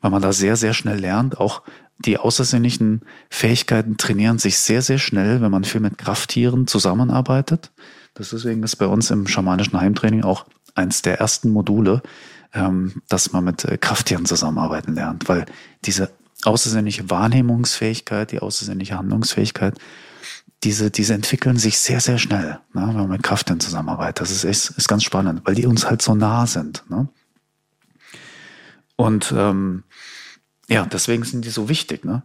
weil 0.00 0.10
man 0.10 0.22
da 0.22 0.32
sehr, 0.32 0.56
sehr 0.56 0.74
schnell 0.74 0.98
lernt, 0.98 1.38
auch 1.38 1.62
die 1.98 2.18
außersinnlichen 2.18 3.02
Fähigkeiten 3.30 3.96
trainieren 3.96 4.38
sich 4.38 4.58
sehr, 4.58 4.82
sehr 4.82 4.98
schnell, 4.98 5.40
wenn 5.40 5.52
man 5.52 5.62
viel 5.62 5.80
mit 5.80 5.98
Krafttieren 5.98 6.66
zusammenarbeitet. 6.66 7.70
Das 8.14 8.30
deswegen 8.30 8.62
ist 8.64 8.76
bei 8.76 8.86
uns 8.86 9.10
im 9.10 9.28
schamanischen 9.28 9.80
Heimtraining 9.80 10.24
auch 10.24 10.46
eins 10.74 11.02
der 11.02 11.20
ersten 11.20 11.50
Module, 11.50 12.02
ähm, 12.54 13.02
dass 13.08 13.32
man 13.32 13.44
mit 13.44 13.64
äh, 13.64 13.78
Krafttieren 13.78 14.26
zusammenarbeiten 14.26 14.94
lernt, 14.94 15.28
weil 15.28 15.46
diese 15.84 16.10
außersinnliche 16.44 17.08
Wahrnehmungsfähigkeit, 17.10 18.32
die 18.32 18.40
außersinnliche 18.40 18.98
Handlungsfähigkeit, 18.98 19.78
diese, 20.64 20.90
diese 20.90 21.14
entwickeln 21.14 21.56
sich 21.56 21.78
sehr, 21.78 22.00
sehr 22.00 22.18
schnell, 22.18 22.60
ne, 22.72 22.86
wenn 22.86 22.94
man 22.94 23.08
mit 23.08 23.22
Krafttieren 23.22 23.60
zusammenarbeitet. 23.60 24.20
Das 24.20 24.30
ist, 24.30 24.44
echt, 24.44 24.70
ist 24.76 24.88
ganz 24.88 25.02
spannend, 25.02 25.42
weil 25.44 25.54
die 25.54 25.66
uns 25.66 25.88
halt 25.88 26.02
so 26.02 26.14
nah 26.14 26.46
sind. 26.46 26.84
Ne? 26.88 27.08
Und 28.96 29.32
ähm, 29.36 29.82
ja, 30.68 30.86
deswegen 30.86 31.24
sind 31.24 31.44
die 31.44 31.50
so 31.50 31.68
wichtig. 31.68 32.04
Ne? 32.04 32.22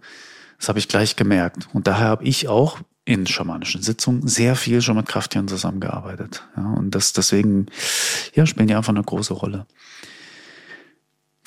Das 0.59 0.69
habe 0.69 0.77
ich 0.77 0.87
gleich 0.87 1.15
gemerkt. 1.15 1.67
Und 1.73 1.87
daher 1.87 2.07
habe 2.07 2.25
ich 2.25 2.47
auch 2.47 2.79
in 3.05 3.25
schamanischen 3.25 3.81
Sitzungen 3.81 4.27
sehr 4.27 4.55
viel 4.55 4.81
schon 4.81 4.97
mit 4.97 5.07
Krafttieren 5.07 5.47
zusammengearbeitet. 5.47 6.45
Ja, 6.57 6.73
und 6.73 6.91
das 6.91 7.13
deswegen 7.13 7.67
ja, 8.33 8.45
spielen 8.45 8.67
die 8.67 8.75
einfach 8.75 8.93
eine 8.93 9.03
große 9.03 9.33
Rolle. 9.33 9.65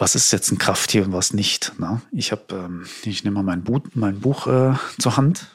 Was 0.00 0.14
ist 0.14 0.32
jetzt 0.32 0.50
ein 0.50 0.56
Krafttier 0.56 1.04
und 1.04 1.12
was 1.12 1.34
nicht? 1.34 1.78
Ne? 1.78 2.00
Ich 2.10 2.32
habe, 2.32 2.42
ähm, 2.52 2.86
ich 3.02 3.22
nehme 3.22 3.34
mal 3.34 3.42
mein 3.42 3.62
Buch, 3.62 3.82
mein 3.92 4.18
Buch 4.20 4.46
äh, 4.46 4.72
zur 4.98 5.18
Hand. 5.18 5.48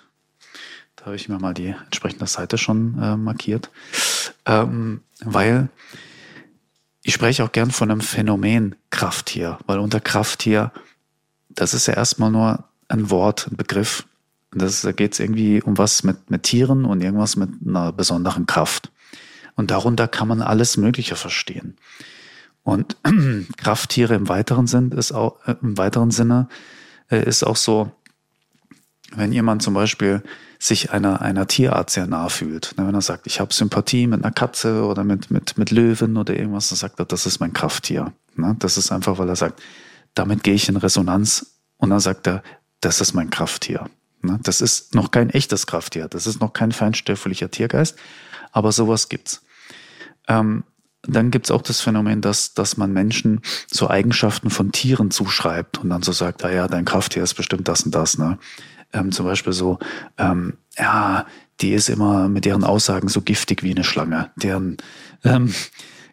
Da 0.95 1.07
habe 1.07 1.15
ich 1.15 1.27
mir 1.27 1.39
mal 1.39 1.55
die 1.55 1.73
entsprechende 1.85 2.27
Seite 2.27 2.59
schon 2.59 3.01
äh, 3.01 3.17
markiert, 3.17 3.71
ähm, 4.45 5.01
weil 5.19 5.69
ich 7.01 7.15
spreche 7.15 7.43
auch 7.43 7.53
gern 7.53 7.71
von 7.71 7.89
einem 7.89 8.01
Phänomen 8.01 8.75
Krafttier, 8.91 9.57
weil 9.65 9.79
unter 9.79 9.99
Krafttier, 9.99 10.71
das 11.49 11.73
ist 11.73 11.87
ja 11.87 11.95
erstmal 11.95 12.29
nur 12.29 12.65
ein 12.87 13.09
Wort, 13.09 13.47
ein 13.47 13.57
Begriff. 13.57 14.05
Das, 14.51 14.81
da 14.81 14.91
geht 14.91 15.13
es 15.13 15.19
irgendwie 15.19 15.59
um 15.63 15.79
was 15.79 16.03
mit, 16.03 16.29
mit 16.29 16.43
Tieren 16.43 16.85
und 16.85 17.01
irgendwas 17.01 17.35
mit 17.35 17.49
einer 17.65 17.91
besonderen 17.91 18.45
Kraft. 18.45 18.91
Und 19.55 19.71
darunter 19.71 20.07
kann 20.07 20.27
man 20.27 20.43
alles 20.43 20.77
Mögliche 20.77 21.15
verstehen. 21.15 21.77
Und 22.65 22.97
Krafttiere 23.57 24.15
im 24.15 24.27
weiteren 24.27 24.65
Sinn 24.65 24.91
ist 24.91 25.11
auch, 25.13 25.37
äh, 25.45 25.55
im 25.61 25.77
weiteren 25.77 26.09
Sinne 26.09 26.49
äh, 27.09 27.23
ist 27.23 27.43
auch 27.43 27.55
so, 27.55 27.91
wenn 29.15 29.31
jemand 29.31 29.61
zum 29.61 29.75
Beispiel 29.75 30.23
sich 30.57 30.91
einer, 30.91 31.21
einer 31.21 31.45
Tierart 31.45 31.91
sehr 31.91 32.07
nah 32.07 32.27
fühlt, 32.27 32.73
ne, 32.75 32.87
wenn 32.87 32.95
er 32.95 33.01
sagt, 33.01 33.27
ich 33.27 33.39
habe 33.39 33.53
Sympathie 33.53 34.07
mit 34.07 34.23
einer 34.23 34.33
Katze 34.33 34.83
oder 34.83 35.03
mit, 35.03 35.29
mit, 35.29 35.59
mit 35.59 35.69
Löwen 35.69 36.17
oder 36.17 36.35
irgendwas, 36.35 36.69
dann 36.69 36.77
sagt 36.77 36.99
er, 36.99 37.05
das 37.05 37.27
ist 37.27 37.39
mein 37.39 37.53
Krafttier. 37.53 38.13
Ne? 38.35 38.55
Das 38.57 38.77
ist 38.77 38.91
einfach, 38.91 39.19
weil 39.19 39.29
er 39.29 39.35
sagt, 39.35 39.61
damit 40.15 40.41
gehe 40.41 40.55
ich 40.55 40.67
in 40.67 40.77
Resonanz 40.77 41.59
und 41.77 41.91
dann 41.91 41.99
sagt 41.99 42.25
er, 42.25 42.41
das 42.81 42.99
ist 42.99 43.13
mein 43.13 43.29
Krafttier. 43.29 43.87
Ne? 44.23 44.39
Das 44.41 44.59
ist 44.59 44.95
noch 44.95 45.11
kein 45.11 45.29
echtes 45.29 45.67
Krafttier, 45.67 46.07
das 46.07 46.25
ist 46.25 46.41
noch 46.41 46.53
kein 46.53 46.71
feinstofflicher 46.71 47.51
Tiergeist, 47.51 47.95
aber 48.51 48.71
sowas 48.71 49.07
gibt's. 49.07 49.43
Ähm, 50.27 50.63
dann 51.07 51.31
gibt's 51.31 51.51
auch 51.51 51.61
das 51.61 51.81
Phänomen, 51.81 52.21
dass, 52.21 52.53
dass 52.53 52.77
man 52.77 52.91
Menschen 52.93 53.41
so 53.67 53.89
Eigenschaften 53.89 54.49
von 54.49 54.71
Tieren 54.71 55.11
zuschreibt 55.11 55.79
und 55.79 55.89
dann 55.89 56.01
so 56.01 56.11
sagt, 56.11 56.43
ah 56.43 56.51
ja, 56.51 56.67
dein 56.67 56.85
Krafttier 56.85 57.23
ist 57.23 57.33
bestimmt 57.33 57.67
das 57.67 57.83
und 57.83 57.93
das. 57.93 58.17
Ne? 58.17 58.37
Ähm, 58.93 59.11
zum 59.11 59.25
Beispiel 59.25 59.53
so, 59.53 59.79
ähm, 60.17 60.53
ja, 60.77 61.25
die 61.61 61.73
ist 61.73 61.89
immer 61.89 62.27
mit 62.27 62.45
deren 62.45 62.63
Aussagen 62.63 63.07
so 63.07 63.21
giftig 63.21 63.63
wie 63.63 63.71
eine 63.71 63.83
Schlange. 63.83 64.31
Deren 64.35 64.77
ähm, 65.23 65.53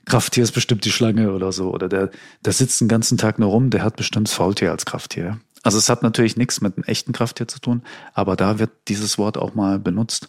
Krafttier 0.05 0.45
ist 0.45 0.53
bestimmt 0.53 0.85
die 0.85 0.93
Schlange 0.93 1.33
oder 1.33 1.53
so. 1.53 1.73
Oder 1.73 1.89
der, 1.89 2.11
der 2.45 2.53
sitzt 2.53 2.81
den 2.81 2.89
ganzen 2.89 3.19
Tag 3.19 3.39
nur 3.39 3.51
rum, 3.51 3.71
der 3.71 3.83
hat 3.83 3.97
bestimmt 3.97 4.29
das 4.29 4.35
Faultier 4.35 4.71
als 4.71 4.85
Krafttier. 4.85 5.41
Also 5.63 5.79
es 5.79 5.89
hat 5.89 6.03
natürlich 6.03 6.37
nichts 6.37 6.61
mit 6.61 6.77
einem 6.77 6.85
echten 6.85 7.13
Krafttier 7.13 7.47
zu 7.47 7.61
tun, 7.61 7.83
aber 8.15 8.35
da 8.35 8.59
wird 8.59 8.71
dieses 8.89 9.17
Wort 9.17 9.39
auch 9.39 9.55
mal 9.55 9.79
benutzt. 9.79 10.29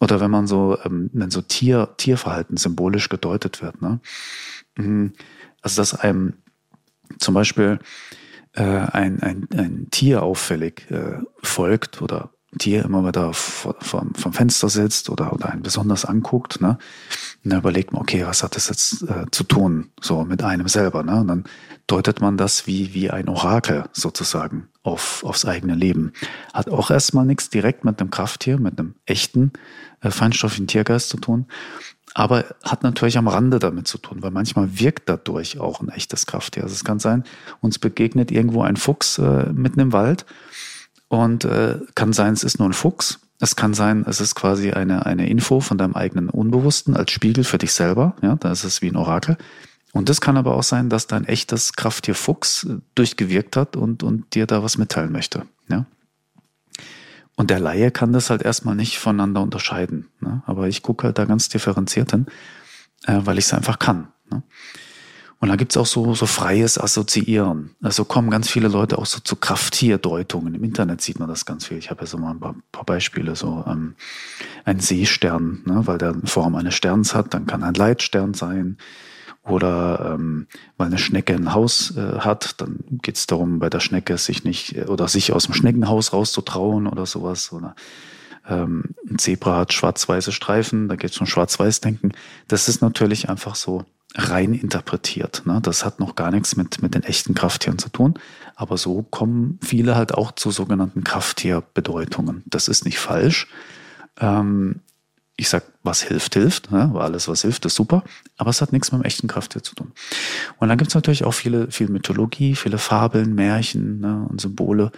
Oder 0.00 0.20
wenn 0.20 0.30
man 0.30 0.46
so, 0.46 0.78
ähm, 0.84 1.10
wenn 1.12 1.30
so 1.30 1.42
Tier, 1.42 1.94
Tierverhalten 1.96 2.56
symbolisch 2.56 3.08
gedeutet 3.08 3.62
wird. 3.62 3.80
Ne? 3.82 4.00
Mhm. 4.76 5.12
Also 5.60 5.80
dass 5.80 5.94
einem 5.94 6.34
zum 7.18 7.34
Beispiel 7.34 7.78
äh, 8.54 8.62
ein, 8.62 9.22
ein, 9.22 9.48
ein 9.54 9.88
Tier 9.90 10.22
auffällig 10.22 10.90
äh, 10.90 11.18
folgt 11.42 12.02
oder 12.02 12.30
Tier 12.58 12.84
immer 12.84 13.06
wieder 13.06 13.32
vom, 13.32 14.14
vom 14.14 14.32
Fenster 14.32 14.68
sitzt 14.68 15.08
oder, 15.08 15.32
oder 15.32 15.50
einen 15.50 15.62
besonders 15.62 16.04
anguckt, 16.04 16.60
ne? 16.60 16.76
Und 17.44 17.50
dann 17.50 17.60
überlegt 17.60 17.92
man, 17.92 18.02
okay, 18.02 18.24
was 18.24 18.42
hat 18.42 18.54
das 18.54 18.68
jetzt 18.68 19.02
äh, 19.02 19.26
zu 19.30 19.44
tun, 19.44 19.90
so 20.00 20.24
mit 20.24 20.42
einem 20.42 20.68
selber, 20.68 21.02
ne? 21.02 21.20
Und 21.20 21.28
dann 21.28 21.44
deutet 21.86 22.20
man 22.20 22.36
das 22.36 22.66
wie, 22.66 22.94
wie 22.94 23.10
ein 23.10 23.28
Orakel 23.28 23.84
sozusagen 23.92 24.68
auf, 24.82 25.24
aufs 25.24 25.44
eigene 25.44 25.74
Leben. 25.74 26.12
Hat 26.54 26.70
auch 26.70 26.90
erstmal 26.90 27.26
nichts 27.26 27.50
direkt 27.50 27.84
mit 27.84 28.00
einem 28.00 28.10
Krafttier, 28.10 28.58
mit 28.58 28.78
einem 28.78 28.94
echten, 29.06 29.52
äh, 30.00 30.10
feinstoffigen 30.10 30.68
Tiergeist 30.68 31.08
zu 31.08 31.16
tun, 31.16 31.46
aber 32.14 32.44
hat 32.62 32.82
natürlich 32.82 33.18
am 33.18 33.28
Rande 33.28 33.58
damit 33.58 33.88
zu 33.88 33.98
tun, 33.98 34.22
weil 34.22 34.30
manchmal 34.30 34.78
wirkt 34.78 35.08
dadurch 35.08 35.58
auch 35.58 35.80
ein 35.80 35.88
echtes 35.88 36.26
Krafttier. 36.26 36.64
Also 36.64 36.74
es 36.74 36.84
kann 36.84 36.98
sein, 36.98 37.24
uns 37.60 37.78
begegnet 37.78 38.30
irgendwo 38.30 38.62
ein 38.62 38.76
Fuchs 38.76 39.18
äh, 39.18 39.52
mitten 39.52 39.80
im 39.80 39.92
Wald 39.92 40.26
und 41.08 41.44
äh, 41.44 41.78
kann 41.94 42.12
sein, 42.12 42.34
es 42.34 42.44
ist 42.44 42.58
nur 42.58 42.68
ein 42.68 42.74
Fuchs. 42.74 43.20
Es 43.42 43.56
kann 43.56 43.74
sein, 43.74 44.04
es 44.06 44.20
ist 44.20 44.36
quasi 44.36 44.70
eine, 44.70 45.04
eine 45.04 45.28
Info 45.28 45.58
von 45.58 45.76
deinem 45.76 45.96
eigenen 45.96 46.30
Unbewussten 46.30 46.96
als 46.96 47.10
Spiegel 47.10 47.42
für 47.42 47.58
dich 47.58 47.72
selber. 47.72 48.14
Ja, 48.22 48.36
da 48.36 48.52
ist 48.52 48.62
es 48.62 48.82
wie 48.82 48.88
ein 48.88 48.94
Orakel. 48.94 49.36
Und 49.90 50.08
das 50.08 50.20
kann 50.20 50.36
aber 50.36 50.54
auch 50.54 50.62
sein, 50.62 50.88
dass 50.88 51.08
dein 51.08 51.24
echtes 51.24 51.72
Krafttier 51.72 52.14
Fuchs 52.14 52.62
äh, 52.62 52.76
durchgewirkt 52.94 53.56
hat 53.56 53.74
und, 53.74 54.04
und 54.04 54.32
dir 54.36 54.46
da 54.46 54.62
was 54.62 54.78
mitteilen 54.78 55.10
möchte. 55.10 55.42
Ja. 55.68 55.86
Und 57.34 57.50
der 57.50 57.58
Laie 57.58 57.90
kann 57.90 58.12
das 58.12 58.30
halt 58.30 58.42
erstmal 58.42 58.76
nicht 58.76 59.00
voneinander 59.00 59.40
unterscheiden. 59.40 60.06
Ne? 60.20 60.44
Aber 60.46 60.68
ich 60.68 60.82
gucke 60.82 61.08
halt 61.08 61.18
da 61.18 61.24
ganz 61.24 61.48
differenziert 61.48 62.12
hin, 62.12 62.26
äh, 63.08 63.22
weil 63.24 63.38
ich 63.38 63.46
es 63.46 63.54
einfach 63.54 63.80
kann. 63.80 64.06
Ne? 64.30 64.44
Und 65.42 65.48
da 65.48 65.56
gibt's 65.56 65.76
auch 65.76 65.86
so, 65.86 66.14
so 66.14 66.26
freies 66.26 66.78
Assoziieren. 66.78 67.74
Also 67.82 68.04
kommen 68.04 68.30
ganz 68.30 68.48
viele 68.48 68.68
Leute 68.68 68.96
auch 68.96 69.06
so 69.06 69.18
zu 69.18 69.34
Krafttierdeutungen. 69.34 70.54
Im 70.54 70.62
Internet 70.62 71.00
sieht 71.00 71.18
man 71.18 71.28
das 71.28 71.44
ganz 71.44 71.66
viel. 71.66 71.78
Ich 71.78 71.90
habe 71.90 72.02
ja 72.02 72.06
so 72.06 72.16
mal 72.16 72.30
ein 72.30 72.38
paar, 72.38 72.54
paar 72.70 72.84
Beispiele. 72.84 73.34
So 73.34 73.64
ähm, 73.66 73.96
ein 74.64 74.78
Seestern, 74.78 75.62
ne, 75.64 75.84
weil 75.84 75.98
der 75.98 76.14
Form 76.26 76.54
eines 76.54 76.76
Sterns 76.76 77.16
hat, 77.16 77.34
dann 77.34 77.48
kann 77.48 77.64
ein 77.64 77.74
Leitstern 77.74 78.34
sein. 78.34 78.76
Oder 79.42 80.14
ähm, 80.14 80.46
weil 80.76 80.86
eine 80.86 80.98
Schnecke 80.98 81.34
ein 81.34 81.52
Haus 81.52 81.96
äh, 81.96 82.20
hat, 82.20 82.60
dann 82.60 82.78
geht's 83.02 83.26
darum, 83.26 83.58
bei 83.58 83.68
der 83.68 83.80
Schnecke 83.80 84.18
sich 84.18 84.44
nicht 84.44 84.76
äh, 84.76 84.84
oder 84.84 85.08
sich 85.08 85.32
aus 85.32 85.46
dem 85.46 85.54
Schneckenhaus 85.54 86.12
rauszutrauen 86.12 86.86
oder 86.86 87.04
sowas. 87.04 87.52
Oder 87.52 87.74
ähm, 88.48 88.94
ein 89.08 89.18
Zebra 89.18 89.58
hat 89.58 89.72
schwarz-weiße 89.72 90.32
Streifen, 90.32 90.88
da 90.88 90.96
geht's 90.96 91.18
um 91.18 91.26
Schwarz-Weiß-Denken. 91.26 92.12
Das 92.48 92.68
ist 92.68 92.82
natürlich 92.82 93.28
einfach 93.28 93.54
so 93.54 93.84
rein 94.14 94.54
interpretiert. 94.54 95.42
Ne? 95.46 95.60
Das 95.62 95.84
hat 95.84 96.00
noch 96.00 96.14
gar 96.14 96.30
nichts 96.30 96.56
mit, 96.56 96.82
mit 96.82 96.94
den 96.94 97.02
echten 97.02 97.34
Krafttieren 97.34 97.78
zu 97.78 97.88
tun. 97.88 98.14
Aber 98.54 98.76
so 98.76 99.02
kommen 99.02 99.58
viele 99.62 99.96
halt 99.96 100.14
auch 100.14 100.32
zu 100.32 100.50
sogenannten 100.50 101.04
Krafttierbedeutungen. 101.04 102.42
Das 102.46 102.68
ist 102.68 102.84
nicht 102.84 102.98
falsch. 102.98 103.48
Ähm, 104.20 104.80
ich 105.36 105.48
sag, 105.48 105.64
was 105.82 106.02
hilft, 106.02 106.34
hilft. 106.34 106.70
Ne? 106.70 106.82
Aber 106.82 107.02
alles, 107.02 107.28
was 107.28 107.42
hilft, 107.42 107.64
ist 107.66 107.74
super. 107.74 108.04
Aber 108.36 108.50
es 108.50 108.60
hat 108.60 108.72
nichts 108.72 108.92
mit 108.92 109.02
dem 109.02 109.04
echten 109.04 109.26
Krafttier 109.26 109.62
zu 109.62 109.74
tun. 109.74 109.92
Und 110.58 110.68
dann 110.68 110.78
gibt 110.78 110.88
es 110.88 110.94
natürlich 110.94 111.24
auch 111.24 111.34
viele, 111.34 111.70
viel 111.70 111.88
Mythologie, 111.88 112.54
viele 112.54 112.78
Fabeln, 112.78 113.34
Märchen 113.34 114.00
ne? 114.00 114.26
und 114.28 114.40
Symbole, 114.40 114.92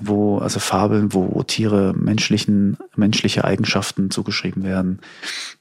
wo, 0.00 0.38
also 0.38 0.60
Fabeln, 0.60 1.12
wo 1.12 1.42
Tiere 1.42 1.92
menschlichen, 1.96 2.76
menschliche 2.96 3.44
Eigenschaften 3.44 4.10
zugeschrieben 4.10 4.62
werden 4.62 5.00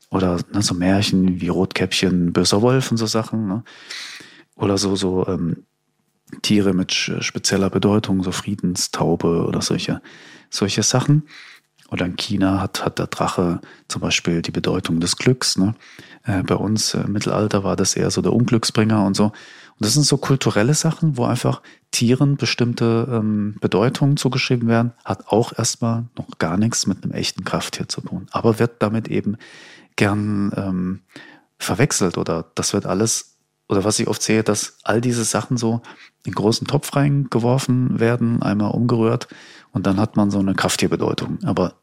oder 0.10 0.40
ne, 0.54 0.62
so 0.62 0.76
Märchen 0.76 1.42
wie 1.42 1.48
Rotkäppchen, 1.48 2.34
böser 2.34 2.62
Wolf 2.62 2.92
und 2.92 2.98
so 2.98 3.08
Sachen. 3.08 3.48
Ne? 3.48 3.64
Oder 4.56 4.78
so, 4.78 4.96
so 4.96 5.26
ähm, 5.28 5.64
Tiere 6.42 6.74
mit 6.74 6.94
spezieller 6.94 7.70
Bedeutung, 7.70 8.24
so 8.24 8.32
Friedenstaube 8.32 9.46
oder 9.46 9.62
solche, 9.62 10.02
solche 10.50 10.84
Sachen. 10.84 11.24
Oder 11.92 12.06
in 12.06 12.16
China 12.16 12.62
hat, 12.62 12.86
hat 12.86 13.00
der 13.00 13.08
Drache 13.08 13.60
zum 13.88 14.02
Beispiel 14.02 14.42
die 14.42 14.52
Bedeutung 14.52 15.00
des 15.02 15.18
Glücks. 15.18 15.58
Ne? 15.58 15.76
Äh, 16.24 16.42
bei 16.44 16.56
uns 16.56 16.94
äh, 16.94 17.02
im 17.02 17.12
Mittelalter 17.12 17.64
war 17.64 17.76
das 17.76 17.96
eher 17.96 18.10
so 18.12 18.22
der 18.22 18.34
Unglücksbringer 18.34 19.06
und 19.06 19.16
so. 19.16 19.26
Und 19.26 19.86
das 19.86 19.94
sind 19.94 20.06
so 20.06 20.18
kulturelle 20.18 20.74
Sachen, 20.74 21.18
wo 21.18 21.26
einfach 21.26 21.62
Tieren 21.92 22.38
bestimmte 22.38 23.08
ähm, 23.12 23.58
Bedeutungen 23.60 24.16
zugeschrieben 24.16 24.70
werden, 24.70 24.94
hat 25.04 25.28
auch 25.28 25.58
erstmal 25.58 26.06
noch 26.18 26.38
gar 26.38 26.56
nichts 26.56 26.88
mit 26.88 27.04
einem 27.04 27.14
echten 27.14 27.44
Krafttier 27.44 27.90
zu 27.90 28.02
tun, 28.02 28.28
aber 28.32 28.60
wird 28.60 28.82
damit 28.82 29.10
eben 29.10 29.38
gern 29.98 30.54
ähm, 30.56 31.00
verwechselt 31.58 32.18
oder 32.18 32.46
das 32.56 32.74
wird 32.74 32.86
alles, 32.86 33.38
oder 33.68 33.84
was 33.84 34.00
ich 34.00 34.08
oft 34.08 34.22
sehe, 34.22 34.44
dass 34.44 34.78
all 34.84 35.02
diese 35.02 35.24
Sachen 35.26 35.58
so 35.58 35.82
in 36.26 36.34
großen 36.34 36.68
Topf 36.68 36.96
reingeworfen 36.96 38.00
werden, 38.00 38.42
einmal 38.42 38.72
umgerührt 38.72 39.28
und 39.72 39.88
dann 39.88 40.00
hat 40.00 40.16
man 40.16 40.32
so 40.32 40.40
eine 40.40 40.54
Krafttierbedeutung. 40.54 41.40
Aber 41.44 41.74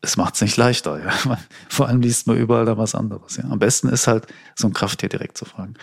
es 0.00 0.16
macht 0.16 0.34
es 0.34 0.40
nicht 0.40 0.56
leichter. 0.56 1.02
Ja. 1.02 1.38
Vor 1.68 1.88
allem 1.88 2.00
liest 2.00 2.26
man 2.26 2.36
überall 2.36 2.64
da 2.64 2.78
was 2.78 2.94
anderes. 2.94 3.36
Ja. 3.36 3.44
Am 3.44 3.58
besten 3.58 3.88
ist 3.88 4.06
halt, 4.06 4.26
so 4.54 4.66
ein 4.68 4.72
Krafttier 4.72 5.08
direkt 5.08 5.36
zu 5.38 5.44
fragen. 5.44 5.74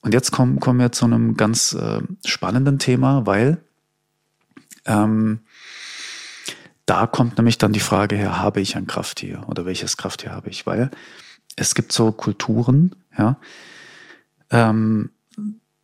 Und 0.00 0.12
jetzt 0.12 0.32
kommen, 0.32 0.60
kommen 0.60 0.80
wir 0.80 0.92
zu 0.92 1.06
einem 1.06 1.36
ganz 1.36 1.72
äh, 1.72 2.02
spannenden 2.24 2.78
Thema, 2.78 3.24
weil 3.24 3.58
ähm, 4.84 5.40
da 6.84 7.06
kommt 7.06 7.38
nämlich 7.38 7.56
dann 7.56 7.72
die 7.72 7.80
Frage 7.80 8.16
her, 8.16 8.38
habe 8.38 8.60
ich 8.60 8.76
ein 8.76 8.86
Krafttier 8.86 9.44
oder 9.48 9.64
welches 9.64 9.96
Krafttier 9.96 10.32
habe 10.32 10.50
ich? 10.50 10.66
Weil 10.66 10.90
es 11.56 11.74
gibt 11.74 11.92
so 11.92 12.12
Kulturen, 12.12 12.94
ja, 13.16 13.38
ähm, 14.50 15.10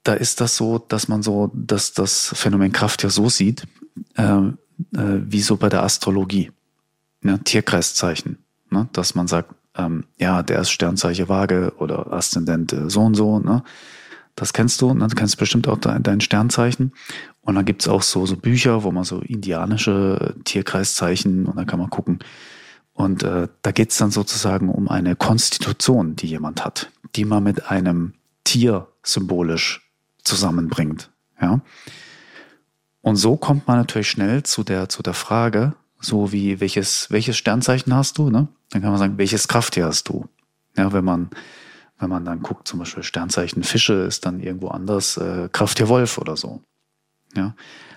da 0.03 0.15
ist 0.15 0.41
das 0.41 0.57
so, 0.57 0.79
dass 0.79 1.09
man 1.09 1.23
so, 1.23 1.51
dass 1.55 1.93
das 1.93 2.33
Phänomen 2.35 2.73
Kraft 2.73 3.03
ja 3.03 3.11
so 3.11 3.29
sieht, 3.29 3.67
äh, 4.17 4.23
äh, 4.23 4.53
wie 4.93 5.43
so 5.43 5.57
bei 5.57 5.69
der 5.69 5.83
Astrologie, 5.83 6.53
ne? 7.23 7.43
Tierkreiszeichen, 7.43 8.39
ne? 8.71 8.89
dass 8.93 9.15
man 9.15 9.29
sagt, 9.29 9.55
ähm, 9.77 10.05
ja, 10.19 10.43
der 10.43 10.61
ist 10.61 10.71
Sternzeichen 10.71 11.29
Waage 11.29 11.73
oder 11.79 12.13
Aszendent 12.13 12.73
äh, 12.73 12.91
so 12.91 13.03
und 13.03 13.15
so, 13.15 13.39
ne? 13.39 13.63
Das 14.37 14.53
kennst 14.53 14.81
du, 14.81 14.95
ne? 14.95 15.07
du 15.07 15.15
kennst 15.15 15.37
bestimmt 15.37 15.69
auch 15.69 15.79
dein, 15.79 16.03
dein 16.03 16.21
Sternzeichen. 16.21 16.93
Und 17.43 17.57
dann 17.57 17.65
gibt's 17.65 17.89
auch 17.89 18.03
so, 18.03 18.27
so 18.27 18.37
Bücher, 18.37 18.85
wo 18.85 18.91
man 18.91 19.05
so 19.05 19.19
indianische 19.21 20.35
Tierkreiszeichen 20.45 21.47
und 21.47 21.57
dann 21.57 21.67
kann 21.67 21.79
man 21.79 21.91
gucken. 21.91 22.21
Und 22.95 23.23
äh, 23.23 23.49
da 23.63 23.73
geht's 23.73 23.99
dann 23.99 24.11
sozusagen 24.11 24.69
um 24.69 24.89
eine 24.89 25.17
Konstitution, 25.17 26.17
die 26.17 26.27
jemand 26.27 26.65
hat, 26.65 26.91
die 27.17 27.25
man 27.25 27.43
mit 27.43 27.71
einem 27.71 28.15
Tier 28.45 28.89
symbolisch 29.03 29.91
zusammenbringt. 30.23 31.11
Ja. 31.41 31.61
Und 33.03 33.17
so 33.17 33.37
kommt 33.37 33.67
man 33.67 33.79
natürlich 33.79 34.11
schnell 34.11 34.43
zu 34.43 34.65
der, 34.65 34.89
zu 34.89 35.03
der 35.03 35.15
Frage, 35.15 35.75
so 36.01 36.33
wie 36.33 36.61
welches, 36.61 37.11
welches 37.11 37.37
Sternzeichen 37.37 37.95
hast 37.95 38.19
du, 38.19 38.31
ne? 38.31 38.49
Dann 38.71 38.83
kann 38.83 38.91
man 38.91 38.99
sagen, 38.99 39.19
welches 39.19 39.49
Krafttier 39.49 39.87
hast 39.87 40.09
du? 40.09 40.27
Ja, 40.77 40.93
wenn 40.93 41.05
man, 41.05 41.31
wenn 41.99 42.09
man 42.09 42.25
dann 42.25 42.43
guckt, 42.43 42.67
zum 42.67 42.79
Beispiel 42.79 43.03
Sternzeichen 43.03 43.63
Fische 43.63 43.95
ist 43.95 44.25
dann 44.25 44.41
irgendwo 44.41 44.69
anders 44.69 45.17
äh, 45.17 45.49
Krafttier 45.53 45.89
Wolf 45.89 46.19
oder 46.19 46.37
so. 46.37 46.63
Ja. 47.35 47.55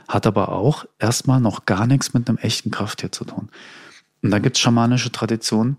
Hat 0.08 0.28
aber 0.28 0.50
auch 0.50 0.86
erstmal 1.00 1.40
noch 1.40 1.66
gar 1.66 1.88
nichts 1.88 2.14
mit 2.14 2.28
einem 2.28 2.38
echten 2.38 2.72
Krafttier 2.72 3.12
zu 3.12 3.24
tun. 3.24 3.50
Und 4.22 4.32
da 4.32 4.40
gibt's 4.40 4.60
schamanische 4.60 5.12
Traditionen, 5.12 5.78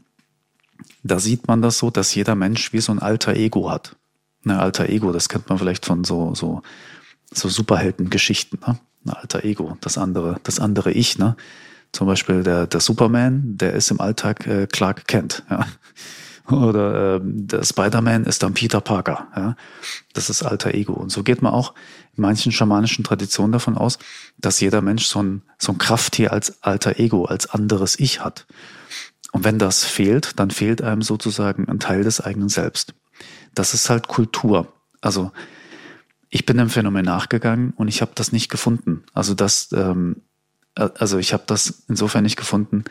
da 1.02 1.18
sieht 1.18 1.46
man 1.46 1.62
das 1.62 1.78
so, 1.78 1.90
dass 1.90 2.14
jeder 2.14 2.34
Mensch 2.34 2.72
wie 2.72 2.80
so 2.80 2.92
ein 2.92 2.98
alter 2.98 3.34
Ego 3.34 3.70
hat. 3.70 3.96
Ein 4.44 4.52
alter 4.52 4.88
Ego, 4.88 5.12
das 5.12 5.28
kennt 5.28 5.48
man 5.48 5.58
vielleicht 5.58 5.86
von 5.86 6.04
so, 6.04 6.34
so, 6.34 6.62
so 7.32 7.48
Superheldengeschichten, 7.48 8.60
ne? 8.66 8.78
Ein 9.06 9.10
alter 9.10 9.44
Ego, 9.44 9.76
das 9.82 9.98
andere, 9.98 10.40
das 10.44 10.58
andere 10.58 10.92
Ich, 10.92 11.18
ne? 11.18 11.36
Zum 11.94 12.08
Beispiel 12.08 12.42
der, 12.42 12.66
der 12.66 12.80
Superman, 12.80 13.56
der 13.56 13.74
ist 13.74 13.92
im 13.92 14.00
Alltag 14.00 14.48
äh, 14.48 14.66
Clark 14.66 15.06
Kent, 15.06 15.44
ja. 15.48 15.64
Oder 16.50 17.14
äh, 17.14 17.20
der 17.22 17.62
Spider-Man 17.62 18.24
ist 18.24 18.42
dann 18.42 18.52
Peter 18.52 18.80
Parker, 18.80 19.28
ja. 19.36 19.56
Das 20.12 20.28
ist 20.28 20.42
alter 20.42 20.74
Ego. 20.74 20.92
Und 20.92 21.10
so 21.10 21.22
geht 21.22 21.40
man 21.40 21.54
auch 21.54 21.72
in 22.16 22.22
manchen 22.22 22.50
schamanischen 22.50 23.04
Traditionen 23.04 23.52
davon 23.52 23.78
aus, 23.78 24.00
dass 24.38 24.60
jeder 24.60 24.82
Mensch 24.82 25.06
so 25.06 25.22
ein, 25.22 25.42
so 25.56 25.70
ein 25.70 25.78
Krafttier 25.78 26.32
als 26.32 26.64
alter 26.64 26.98
Ego, 26.98 27.26
als 27.26 27.46
anderes 27.46 27.98
Ich 27.98 28.24
hat. 28.24 28.46
Und 29.30 29.44
wenn 29.44 29.60
das 29.60 29.84
fehlt, 29.84 30.40
dann 30.40 30.50
fehlt 30.50 30.82
einem 30.82 31.02
sozusagen 31.02 31.68
ein 31.68 31.78
Teil 31.78 32.02
des 32.02 32.20
eigenen 32.20 32.48
Selbst. 32.48 32.94
Das 33.54 33.72
ist 33.72 33.88
halt 33.88 34.08
Kultur. 34.08 34.72
Also 35.00 35.30
ich 36.28 36.44
bin 36.44 36.56
dem 36.56 36.70
Phänomen 36.70 37.04
nachgegangen 37.04 37.72
und 37.76 37.86
ich 37.86 38.02
habe 38.02 38.10
das 38.16 38.32
nicht 38.32 38.50
gefunden. 38.50 39.04
Also 39.12 39.34
das, 39.34 39.70
ähm, 39.70 40.16
äh, 40.16 40.20
also 40.74 41.18
ich 41.18 41.32
habe 41.32 41.44
das 41.46 41.84
insofern 41.88 42.24
nicht 42.24 42.36
gefunden. 42.36 42.84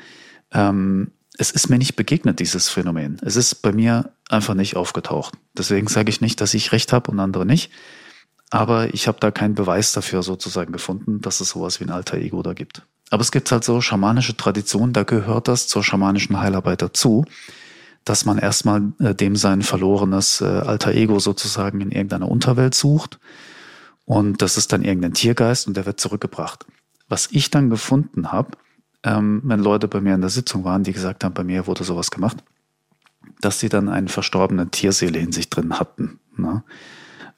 Ähm, 0.52 1.12
es 1.38 1.52
ist 1.52 1.70
mir 1.70 1.78
nicht 1.78 1.96
begegnet, 1.96 2.40
dieses 2.40 2.70
Phänomen. 2.70 3.20
Es 3.24 3.36
ist 3.36 3.56
bei 3.56 3.72
mir 3.72 4.12
einfach 4.30 4.54
nicht 4.54 4.76
aufgetaucht. 4.76 5.34
Deswegen 5.58 5.88
sage 5.88 6.10
ich 6.10 6.22
nicht, 6.22 6.42
dass 6.42 6.54
ich 6.54 6.72
recht 6.72 6.94
habe 6.94 7.12
und 7.12 7.20
andere 7.20 7.46
nicht. 7.46 7.72
Aber 8.52 8.94
ich 8.94 9.08
habe 9.08 9.18
da 9.20 9.32
keinen 9.32 9.56
Beweis 9.56 9.94
dafür 9.94 10.22
sozusagen 10.22 10.72
gefunden, 10.72 11.22
dass 11.22 11.42
es 11.42 11.50
sowas 11.50 11.80
wie 11.80 11.86
ein 11.86 11.90
alter 11.90 12.18
Ego 12.18 12.44
da 12.44 12.54
gibt. 12.54 12.84
Aber 13.10 13.22
es 13.22 13.32
gibt 13.32 13.52
halt 13.52 13.64
so 13.64 13.82
schamanische 13.82 14.38
Traditionen, 14.38 14.94
da 14.94 15.04
gehört 15.04 15.48
das 15.48 15.68
zur 15.68 15.84
schamanischen 15.84 16.40
Heilarbeit 16.40 16.82
dazu 16.82 17.26
dass 18.06 18.26
man 18.26 18.38
erstmal 18.38 18.94
äh, 19.00 19.16
dem 19.16 19.36
sein 19.36 19.62
verlorenes 19.62 20.42
äh, 20.42 20.46
alter 20.46 20.94
Ego 20.94 21.20
sozusagen 21.20 21.82
in 21.82 21.92
irgendeiner 21.92 22.30
Unterwelt 22.30 22.76
sucht. 22.76 23.20
Und 24.06 24.42
das 24.42 24.58
ist 24.58 24.74
dann 24.74 24.84
irgendein 24.84 25.14
Tiergeist 25.14 25.68
und 25.68 25.78
der 25.78 25.86
wird 25.86 26.00
zurückgebracht. 26.00 26.66
Was 27.10 27.30
ich 27.32 27.50
dann 27.50 27.70
gefunden 27.70 28.32
habe, 28.32 28.52
ähm, 29.04 29.42
wenn 29.44 29.60
Leute 29.60 29.88
bei 29.88 30.02
mir 30.02 30.16
in 30.16 30.22
der 30.22 30.30
Sitzung 30.30 30.64
waren, 30.64 30.84
die 30.84 30.94
gesagt 30.94 31.24
haben, 31.24 31.34
bei 31.34 31.44
mir 31.44 31.68
wurde 31.68 31.84
sowas 31.84 32.12
gemacht, 32.12 32.44
dass 33.42 33.60
sie 33.60 33.70
dann 33.70 33.90
eine 33.90 34.08
verstorbene 34.08 34.70
Tierseele 34.70 35.20
in 35.20 35.32
sich 35.32 35.50
drin 35.50 35.80
hatten. 35.80 36.20
Ne? 36.38 36.64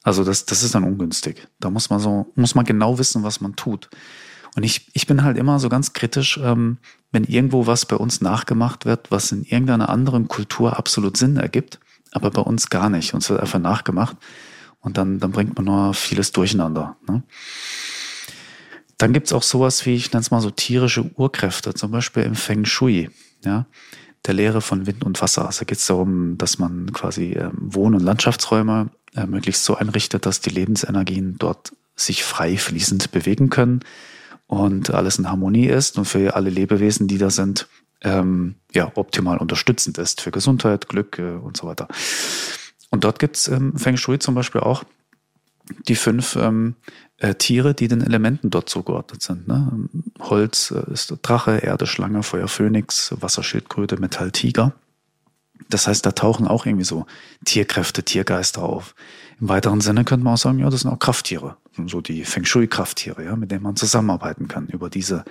Also 0.04 0.24
das, 0.24 0.46
das 0.46 0.62
ist 0.62 0.76
dann 0.76 0.84
ungünstig. 0.84 1.48
Da 1.60 1.70
muss 1.70 1.90
man 1.90 2.00
so, 2.00 2.32
muss 2.36 2.54
man 2.54 2.66
genau 2.66 3.00
wissen, 3.00 3.24
was 3.24 3.42
man 3.42 3.56
tut. 3.56 3.90
Und 4.56 4.64
ich, 4.64 4.90
ich 4.94 5.08
bin 5.08 5.24
halt 5.24 5.38
immer 5.38 5.60
so 5.60 5.68
ganz 5.68 5.94
kritisch, 5.94 6.40
ähm, 6.42 6.78
wenn 7.12 7.24
irgendwo 7.24 7.68
was 7.68 7.86
bei 7.86 7.96
uns 7.96 8.22
nachgemacht 8.22 8.86
wird, 8.86 9.12
was 9.12 9.32
in 9.32 9.44
irgendeiner 9.44 9.90
anderen 9.90 10.28
Kultur 10.28 10.78
absolut 10.78 11.18
Sinn 11.18 11.38
ergibt, 11.38 11.80
aber 12.12 12.30
bei 12.30 12.42
uns 12.42 12.70
gar 12.70 12.90
nicht. 12.90 13.14
Uns 13.14 13.30
wird 13.30 13.42
einfach 13.42 13.60
nachgemacht 13.60 14.16
und 14.80 14.98
dann, 14.98 15.20
dann 15.20 15.32
bringt 15.32 15.56
man 15.56 15.66
nur 15.66 15.94
vieles 15.94 16.32
durcheinander. 16.32 16.96
Ne? 17.10 17.24
Dann 18.98 19.14
gibt's 19.14 19.34
auch 19.34 19.44
sowas 19.44 19.86
wie, 19.86 19.96
ich 19.96 20.12
nenne 20.12 20.22
es 20.22 20.32
mal 20.32 20.42
so 20.42 20.52
tierische 20.52 21.12
Urkräfte, 21.16 21.74
zum 21.74 21.92
Beispiel 21.92 22.24
im 22.24 22.36
Feng 22.36 22.66
Shui, 22.66 23.10
ja, 23.44 23.66
der 24.26 24.34
Lehre 24.34 24.62
von 24.62 24.88
Wind 24.88 25.04
und 25.04 25.22
Wasser. 25.22 25.46
Also 25.46 25.66
geht 25.66 25.78
es 25.78 25.86
darum, 25.86 26.38
dass 26.38 26.60
man 26.60 26.94
quasi 26.94 27.34
ähm, 27.34 27.54
Wohn- 27.56 27.94
und 27.94 28.02
Landschaftsräume 28.02 28.90
äh, 29.16 29.26
möglichst 29.26 29.66
so 29.66 29.76
einrichtet, 29.76 30.26
dass 30.26 30.42
die 30.42 30.50
Lebensenergien 30.50 31.36
dort 31.38 31.74
sich 31.96 32.24
frei 32.24 32.58
fließend 32.58 33.12
bewegen 33.12 33.50
können 33.50 33.82
und 34.48 34.94
alles 34.94 35.18
in 35.18 35.30
Harmonie 35.30 35.68
ist 35.68 35.98
und 35.98 36.06
für 36.06 36.36
alle 36.36 36.50
Lebewesen, 36.50 37.08
die 37.08 37.18
da 37.18 37.30
sind, 37.30 37.68
ähm, 38.02 38.56
ja, 38.74 38.92
optimal 38.96 39.38
unterstützend 39.38 39.98
ist 39.98 40.22
für 40.22 40.32
Gesundheit, 40.32 40.90
Glück 40.90 41.20
äh, 41.20 41.34
und 41.34 41.58
so 41.58 41.68
weiter. 41.68 41.88
Und 42.92 43.04
dort 43.04 43.20
gibt's 43.20 43.48
ähm, 43.48 43.78
Feng 43.78 43.98
Shui 43.98 44.20
zum 44.20 44.36
Beispiel 44.36 44.62
auch 44.62 44.84
die 45.88 45.96
fünf 45.96 46.36
ähm, 46.36 46.76
äh, 47.18 47.36
Tiere, 47.36 47.74
die 47.74 47.88
den 47.88 48.02
Elementen 48.02 48.50
dort 48.50 48.70
zugeordnet 48.70 49.22
sind. 49.22 49.48
Ne? 49.48 49.90
Holz 50.20 50.72
äh, 50.72 50.92
ist 50.92 51.14
Drache, 51.22 51.58
Erde, 51.58 51.88
Schlange, 51.88 52.24
Feuer, 52.24 52.48
Phönix, 52.48 53.14
Wasserschildkröte, 53.20 53.98
Metall, 53.98 54.32
Tiger. 54.32 54.74
Das 55.70 55.88
heißt, 55.88 56.06
da 56.06 56.12
tauchen 56.12 56.48
auch 56.48 56.66
irgendwie 56.66 56.86
so 56.86 57.06
Tierkräfte, 57.46 58.04
Tiergeister 58.04 58.64
auf. 58.64 58.94
Im 59.40 59.50
weiteren 59.50 59.82
Sinne 59.82 60.04
könnte 60.04 60.24
man 60.24 60.34
auch 60.34 60.40
sagen, 60.40 60.60
ja, 60.60 60.70
das 60.70 60.82
sind 60.82 60.92
auch 60.92 61.00
Krafttiere, 61.00 61.58
so 61.88 62.02
die 62.02 62.24
Feng 62.26 62.46
Shui-Krafttiere, 62.46 63.24
ja, 63.24 63.36
mit 63.36 63.52
denen 63.52 63.64
man 63.64 63.76
zusammenarbeiten 63.76 64.48
kann 64.48 64.68
über 64.68 64.90
diese 64.90 65.26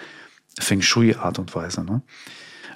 Feng 0.58 0.82
Shui-Art 0.82 1.38
und 1.38 1.54
Weise. 1.54 1.84
Ne? 1.84 2.02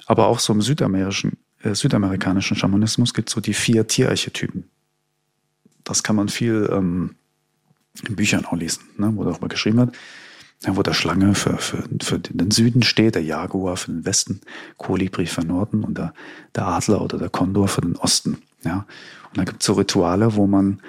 Aber 0.05 0.27
auch 0.27 0.39
so 0.39 0.53
im 0.53 0.61
südamerikanischen, 0.61 1.37
äh, 1.61 1.75
südamerikanischen 1.75 2.55
Schamanismus 2.55 3.13
gibt 3.13 3.29
es 3.29 3.33
so 3.33 3.41
die 3.41 3.53
vier 3.53 3.87
Tierarchetypen. 3.87 4.69
Das 5.83 6.03
kann 6.03 6.15
man 6.15 6.29
viel 6.29 6.69
ähm, 6.71 7.15
in 8.07 8.15
Büchern 8.15 8.45
auch 8.45 8.53
lesen, 8.53 8.83
ne, 8.97 9.11
wo 9.15 9.23
darüber 9.23 9.47
geschrieben 9.47 9.77
wird. 9.77 9.97
Ja, 10.65 10.75
wo 10.75 10.83
der 10.83 10.93
Schlange 10.93 11.35
für, 11.35 11.57
für, 11.57 11.87
für 12.01 12.19
den 12.19 12.51
Süden 12.51 12.83
steht, 12.83 13.15
der 13.15 13.23
Jaguar 13.23 13.77
für 13.77 13.91
den 13.91 14.05
Westen, 14.05 14.41
Kolibri 14.77 15.25
für 15.25 15.39
den 15.39 15.51
Norden 15.51 15.85
und 15.85 15.97
der, 15.97 16.13
der 16.53 16.67
Adler 16.67 17.01
oder 17.01 17.17
der 17.17 17.29
Kondor 17.29 17.69
für 17.69 17.79
den 17.79 17.95
Osten. 17.95 18.41
Ja. 18.65 18.85
Und 19.29 19.37
da 19.37 19.45
gibt 19.45 19.61
es 19.61 19.65
so 19.65 19.73
Rituale, 19.73 20.35
wo 20.35 20.47
man 20.47 20.81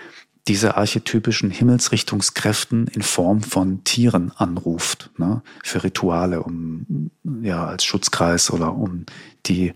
diese 0.49 0.77
archetypischen 0.77 1.51
Himmelsrichtungskräften 1.51 2.89
in 2.89 3.03
Form 3.03 3.43
von 3.43 3.85
Tieren 3.85 4.33
anruft, 4.35 5.11
ne, 5.19 5.43
für 5.63 5.85
Rituale, 5.85 6.43
um 6.43 7.11
ja 7.43 7.67
als 7.67 7.85
Schutzkreis 7.85 8.51
oder 8.51 8.75
um 8.75 9.07
die, 9.47 9.73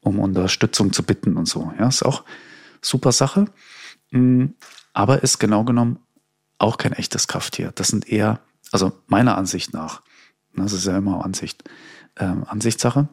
um 0.00 0.18
Unterstützung 0.18 0.92
zu 0.92 1.04
bitten 1.04 1.36
und 1.36 1.46
so. 1.46 1.72
Ja, 1.78 1.86
ist 1.86 2.02
auch 2.02 2.24
super 2.80 3.12
Sache, 3.12 3.46
mm, 4.10 4.46
aber 4.92 5.22
ist 5.22 5.38
genau 5.38 5.62
genommen 5.62 5.98
auch 6.64 6.78
kein 6.78 6.92
echtes 6.92 7.28
Krafttier. 7.28 7.72
Das 7.74 7.88
sind 7.88 8.08
eher, 8.08 8.40
also 8.72 8.92
meiner 9.06 9.38
Ansicht 9.38 9.72
nach, 9.72 10.02
ne, 10.54 10.64
das 10.64 10.72
ist 10.72 10.86
ja 10.86 10.96
immer 10.96 11.24
Ansicht, 11.24 11.62
äh, 12.16 12.24
Ansichtssache, 12.24 13.08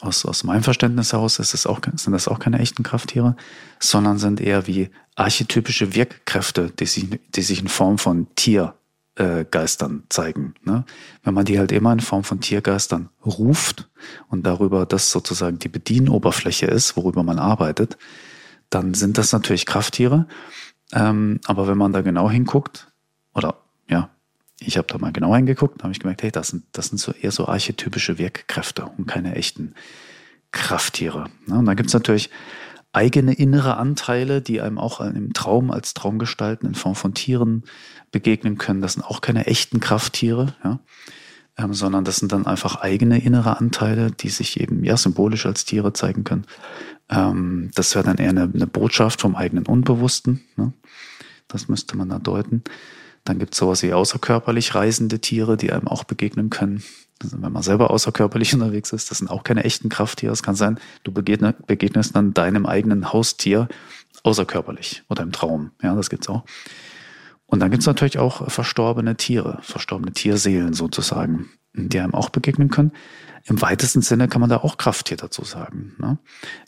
aus, 0.00 0.24
aus 0.24 0.44
meinem 0.44 0.62
Verständnis 0.62 1.12
heraus 1.12 1.38
ist 1.38 1.54
es 1.54 1.66
auch, 1.66 1.80
sind 1.94 2.12
das 2.12 2.28
auch 2.28 2.38
keine 2.38 2.58
echten 2.58 2.82
Krafttiere, 2.82 3.36
sondern 3.78 4.18
sind 4.18 4.40
eher 4.40 4.66
wie 4.66 4.90
archetypische 5.14 5.94
Wirkkräfte, 5.94 6.70
die 6.70 6.86
sich, 6.86 7.08
die 7.34 7.42
sich 7.42 7.60
in 7.60 7.68
Form 7.68 7.98
von 7.98 8.26
Tiergeistern 8.34 10.00
äh, 10.00 10.08
zeigen. 10.08 10.54
Ne? 10.64 10.84
Wenn 11.22 11.34
man 11.34 11.44
die 11.44 11.58
halt 11.58 11.72
immer 11.72 11.92
in 11.92 12.00
Form 12.00 12.24
von 12.24 12.40
Tiergeistern 12.40 13.08
ruft 13.24 13.88
und 14.28 14.46
darüber 14.46 14.86
das 14.86 15.10
sozusagen 15.10 15.58
die 15.58 15.68
Bedienoberfläche 15.68 16.66
ist, 16.66 16.96
worüber 16.96 17.22
man 17.22 17.38
arbeitet, 17.38 17.98
dann 18.70 18.94
sind 18.94 19.18
das 19.18 19.32
natürlich 19.32 19.66
Krafttiere. 19.66 20.26
Ähm, 20.92 21.40
aber 21.46 21.68
wenn 21.68 21.78
man 21.78 21.92
da 21.92 22.00
genau 22.00 22.30
hinguckt, 22.30 22.90
oder 23.34 23.62
ja, 23.88 24.10
ich 24.60 24.76
habe 24.76 24.86
da 24.88 24.98
mal 24.98 25.12
genau 25.12 25.34
hingeguckt, 25.34 25.82
habe 25.82 25.92
ich 25.92 26.00
gemerkt, 26.00 26.22
hey, 26.22 26.32
das 26.32 26.48
sind, 26.48 26.64
das 26.72 26.88
sind 26.88 26.98
so 26.98 27.12
eher 27.12 27.30
so 27.30 27.46
archetypische 27.46 28.18
Wirkkräfte 28.18 28.86
und 28.86 29.06
keine 29.06 29.34
echten 29.36 29.74
Krafttiere. 30.50 31.26
Ne? 31.46 31.58
Und 31.58 31.66
dann 31.66 31.76
gibt's 31.76 31.92
natürlich 31.92 32.30
eigene 32.92 33.34
innere 33.34 33.76
Anteile, 33.76 34.40
die 34.40 34.60
einem 34.60 34.78
auch 34.78 35.00
im 35.00 35.32
Traum 35.32 35.70
als 35.70 35.94
Traumgestalten 35.94 36.66
in 36.68 36.74
Form 36.74 36.94
von 36.94 37.14
Tieren 37.14 37.64
begegnen 38.10 38.58
können. 38.58 38.80
Das 38.80 38.94
sind 38.94 39.02
auch 39.02 39.20
keine 39.20 39.46
echten 39.46 39.78
Krafttiere. 39.78 40.54
Ja? 40.64 40.80
Ähm, 41.58 41.74
sondern 41.74 42.04
das 42.04 42.16
sind 42.16 42.32
dann 42.32 42.46
einfach 42.46 42.76
eigene 42.76 43.22
innere 43.22 43.58
Anteile, 43.58 44.10
die 44.12 44.30
sich 44.30 44.60
eben 44.60 44.84
ja 44.84 44.96
symbolisch 44.96 45.44
als 45.44 45.64
Tiere 45.64 45.92
zeigen 45.92 46.24
können. 46.24 46.46
Ähm, 47.10 47.70
das 47.74 47.94
wäre 47.94 48.04
dann 48.04 48.16
eher 48.16 48.30
eine, 48.30 48.50
eine, 48.54 48.66
Botschaft 48.66 49.20
vom 49.20 49.34
eigenen 49.34 49.66
Unbewussten. 49.66 50.40
Ne? 50.56 50.72
Das 51.48 51.68
müsste 51.68 51.96
man 51.96 52.08
da 52.08 52.18
deuten. 52.18 52.62
Dann 53.24 53.38
gibt 53.38 53.54
es 53.54 53.58
sowas 53.58 53.82
wie 53.82 53.92
außerkörperlich 53.92 54.74
reisende 54.74 55.18
Tiere, 55.18 55.56
die 55.56 55.72
einem 55.72 55.88
auch 55.88 56.04
begegnen 56.04 56.48
können. 56.48 56.82
Also 57.22 57.42
wenn 57.42 57.52
man 57.52 57.62
selber 57.62 57.90
außerkörperlich 57.90 58.54
unterwegs 58.54 58.92
ist, 58.92 59.10
das 59.10 59.18
sind 59.18 59.28
auch 59.28 59.42
keine 59.42 59.64
echten 59.64 59.88
Krafttiere. 59.88 60.32
Es 60.32 60.42
kann 60.42 60.54
sein, 60.54 60.78
du 61.02 61.12
begegne, 61.12 61.54
begegnest 61.66 62.14
dann 62.14 62.34
deinem 62.34 62.66
eigenen 62.66 63.12
Haustier 63.12 63.68
außerkörperlich 64.22 65.02
oder 65.08 65.22
im 65.22 65.32
Traum. 65.32 65.72
Ja, 65.82 65.94
das 65.94 66.10
gibt's 66.10 66.28
auch. 66.28 66.44
Und 67.50 67.60
dann 67.60 67.70
gibt's 67.70 67.86
natürlich 67.86 68.18
auch 68.18 68.50
verstorbene 68.50 69.16
Tiere, 69.16 69.58
verstorbene 69.62 70.12
Tierseelen 70.12 70.74
sozusagen, 70.74 71.48
die 71.72 71.98
einem 71.98 72.14
auch 72.14 72.28
begegnen 72.28 72.68
können. 72.68 72.92
Im 73.44 73.62
weitesten 73.62 74.02
Sinne 74.02 74.28
kann 74.28 74.42
man 74.42 74.50
da 74.50 74.58
auch 74.58 74.76
Krafttier 74.76 75.16
dazu 75.16 75.44
sagen, 75.44 75.94
ne? 75.98 76.18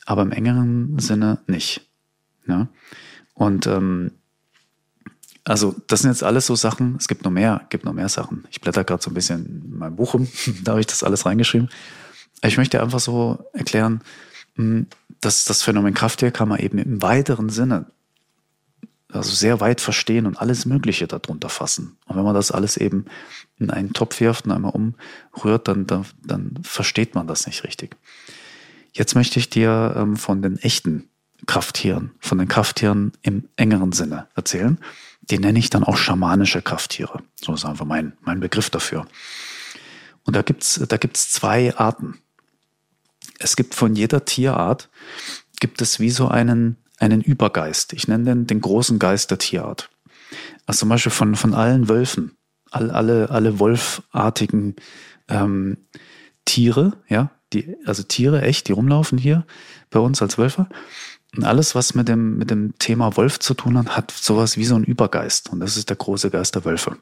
aber 0.07 0.23
im 0.23 0.33
engeren 0.33 0.99
Sinne 0.99 1.41
nicht. 1.47 1.87
Ne? 2.47 2.69
Und 3.35 3.67
ähm, 3.67 4.13
also 5.45 5.75
das 5.87 6.01
sind 6.01 6.11
jetzt 6.11 6.23
alles 6.23 6.47
so 6.47 6.57
Sachen, 6.57 6.97
es 6.99 7.09
gibt 7.09 7.25
noch 7.25 7.31
mehr, 7.31 7.67
gibt 7.69 7.85
noch 7.85 7.93
mehr 7.93 8.09
Sachen. 8.09 8.47
Ich 8.51 8.63
blätter 8.63 8.83
gerade 8.83 9.03
so 9.03 9.11
ein 9.11 9.15
bisschen 9.15 9.65
in 9.67 9.79
meinem 9.79 9.97
Buch 9.97 10.15
rum, 10.15 10.29
da 10.65 10.73
habe 10.73 10.81
ich 10.81 10.87
das 10.87 11.05
alles 11.05 11.27
reingeschrieben. 11.27 11.69
Ich 12.43 12.57
möchte 12.57 12.83
einfach 12.83 13.01
so 13.01 13.45
erklären, 13.53 14.01
hm, 14.55 14.87
dass 15.21 15.45
das 15.45 15.63
Phänomen 15.63 15.93
Krafttier 15.93 16.31
kann 16.31 16.49
man 16.49 16.59
eben 16.59 16.79
im 16.79 17.03
weiteren 17.03 17.51
Sinne, 17.51 17.85
also 19.13 19.33
sehr 19.33 19.61
weit 19.61 19.81
verstehen 19.81 20.27
und 20.27 20.41
alles 20.41 20.67
Mögliche 20.67 21.07
darunter 21.07 21.49
fassen. 21.49 21.97
Und 22.07 22.17
wenn 22.17 22.25
man 22.25 22.35
das 22.35 22.51
alles 22.51 22.77
eben 22.77 23.07
in 23.59 23.71
einen 23.71 23.93
Topf 23.93 24.21
wirft 24.21 24.47
und 24.47 24.53
einmal 24.53 24.73
umrührt, 24.73 25.69
dann, 25.69 25.87
dann, 25.87 26.07
dann 26.23 26.59
versteht 26.63 27.15
man 27.15 27.27
das 27.27 27.47
nicht 27.47 27.65
richtig. 27.65 27.97
Jetzt 28.93 29.15
möchte 29.15 29.39
ich 29.39 29.51
dir 29.51 29.95
ähm, 29.97 30.17
von 30.17 30.43
den 30.43 30.59
echten 30.59 31.09
Krafttieren, 31.47 32.13
von 32.21 32.39
den 32.39 32.49
Krafttieren 32.49 33.13
im 33.23 33.49
engeren 33.57 33.93
Sinne 33.93 34.29
erzählen. 34.35 34.79
Die 35.23 35.39
nenne 35.39 35.59
ich 35.59 35.71
dann 35.71 35.85
auch 35.85 35.97
schamanische 35.97 36.63
Krafttiere. 36.63 37.23
So 37.41 37.55
ist 37.55 37.65
einfach 37.65 37.87
mein, 37.87 38.15
mein 38.21 38.41
Begriff 38.41 38.71
dafür. 38.71 39.07
Und 40.25 40.37
da 40.37 40.43
gibt's 40.43 40.81
da 40.89 40.97
gibt's 40.97 41.31
zwei 41.31 41.75
Arten. 41.77 42.19
Es 43.39 43.57
gibt 43.57 43.75
von 43.75 43.95
jeder 43.97 44.25
Tierart, 44.25 44.91
gibt 45.61 45.81
es 45.81 45.99
wie 45.99 46.11
so 46.11 46.29
einen, 46.29 46.77
einen 47.01 47.21
Übergeist. 47.21 47.93
Ich 47.93 48.07
nenne 48.07 48.25
den 48.25 48.47
den 48.47 48.61
großen 48.61 48.99
Geist 48.99 49.31
der 49.31 49.39
Tierart. 49.39 49.91
Also 50.67 50.81
zum 50.81 50.91
Beispiel 50.91 51.11
von, 51.11 51.35
von 51.35 51.55
allen 51.55 51.89
Wölfen, 51.89 52.37
all, 52.71 52.91
alle, 52.91 53.31
alle 53.31 53.59
wolfartigen 53.59 54.77
ähm, 55.29 55.79
Tiere, 56.45 56.93
ja, 57.09 57.31
die, 57.53 57.77
also 57.85 58.03
Tiere 58.03 58.43
echt, 58.43 58.69
die 58.69 58.73
rumlaufen 58.73 59.19
hier 59.19 59.45
bei 59.91 59.99
uns 59.99 60.23
als 60.23 60.39
Wölfe, 60.39 60.69
und 61.37 61.45
alles, 61.45 61.75
was 61.75 61.95
mit 61.95 62.09
dem, 62.09 62.39
mit 62.39 62.51
dem 62.51 62.77
Thema 62.79 63.17
Wolf 63.17 63.39
zu 63.39 63.55
tun 63.55 63.79
hat, 63.79 63.97
hat 63.97 64.11
sowas 64.11 64.57
wie 64.57 64.65
so 64.65 64.75
ein 64.75 64.83
Übergeist. 64.83 65.51
Und 65.51 65.61
das 65.61 65.77
ist 65.77 65.89
der 65.89 65.97
große 65.97 66.29
Geist 66.31 66.57
der 66.57 66.65
Wölfe. 66.65 66.97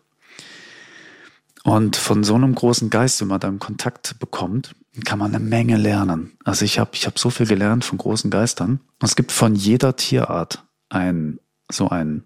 Und 1.65 1.97
von 1.97 2.25
so 2.25 2.35
einem 2.35 2.55
großen 2.55 2.91
Geist, 2.91 3.21
wenn 3.21 3.29
man 3.29 3.41
da 3.41 3.49
einen 3.49 3.59
Kontakt 3.59 4.19
bekommt, 4.19 4.75
kann 5.05 5.19
man 5.19 5.35
eine 5.35 5.45
Menge 5.45 5.77
lernen. 5.77 6.37
Also 6.45 6.65
ich 6.65 6.79
habe 6.79 6.91
ich 6.95 7.07
hab 7.07 7.19
so 7.19 7.31
viel 7.31 7.47
gelernt 7.47 7.85
von 7.85 7.99
großen 7.99 8.31
Geistern. 8.31 8.81
Es 9.03 9.17
gibt 9.17 9.33
von 9.33 9.55
jeder 9.55 9.97
Tierart 9.97 10.65
ein, 10.89 11.39
so 11.71 11.89
ein 11.89 12.25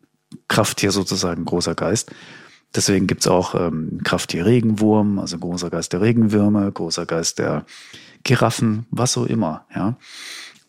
Krafttier 0.48 0.92
sozusagen, 0.92 1.44
großer 1.44 1.74
Geist. 1.74 2.12
Deswegen 2.74 3.06
gibt's 3.06 3.26
auch 3.26 3.54
ähm, 3.54 4.00
Krafttier 4.02 4.46
Regenwurm, 4.46 5.18
also 5.18 5.38
großer 5.38 5.68
Geist 5.70 5.92
der 5.92 6.00
Regenwürme, 6.00 6.70
großer 6.72 7.04
Geist 7.04 7.38
der 7.38 7.66
Giraffen, 8.24 8.87
was 8.90 9.12
so 9.12 9.26
immer, 9.26 9.66
ja 9.74 9.96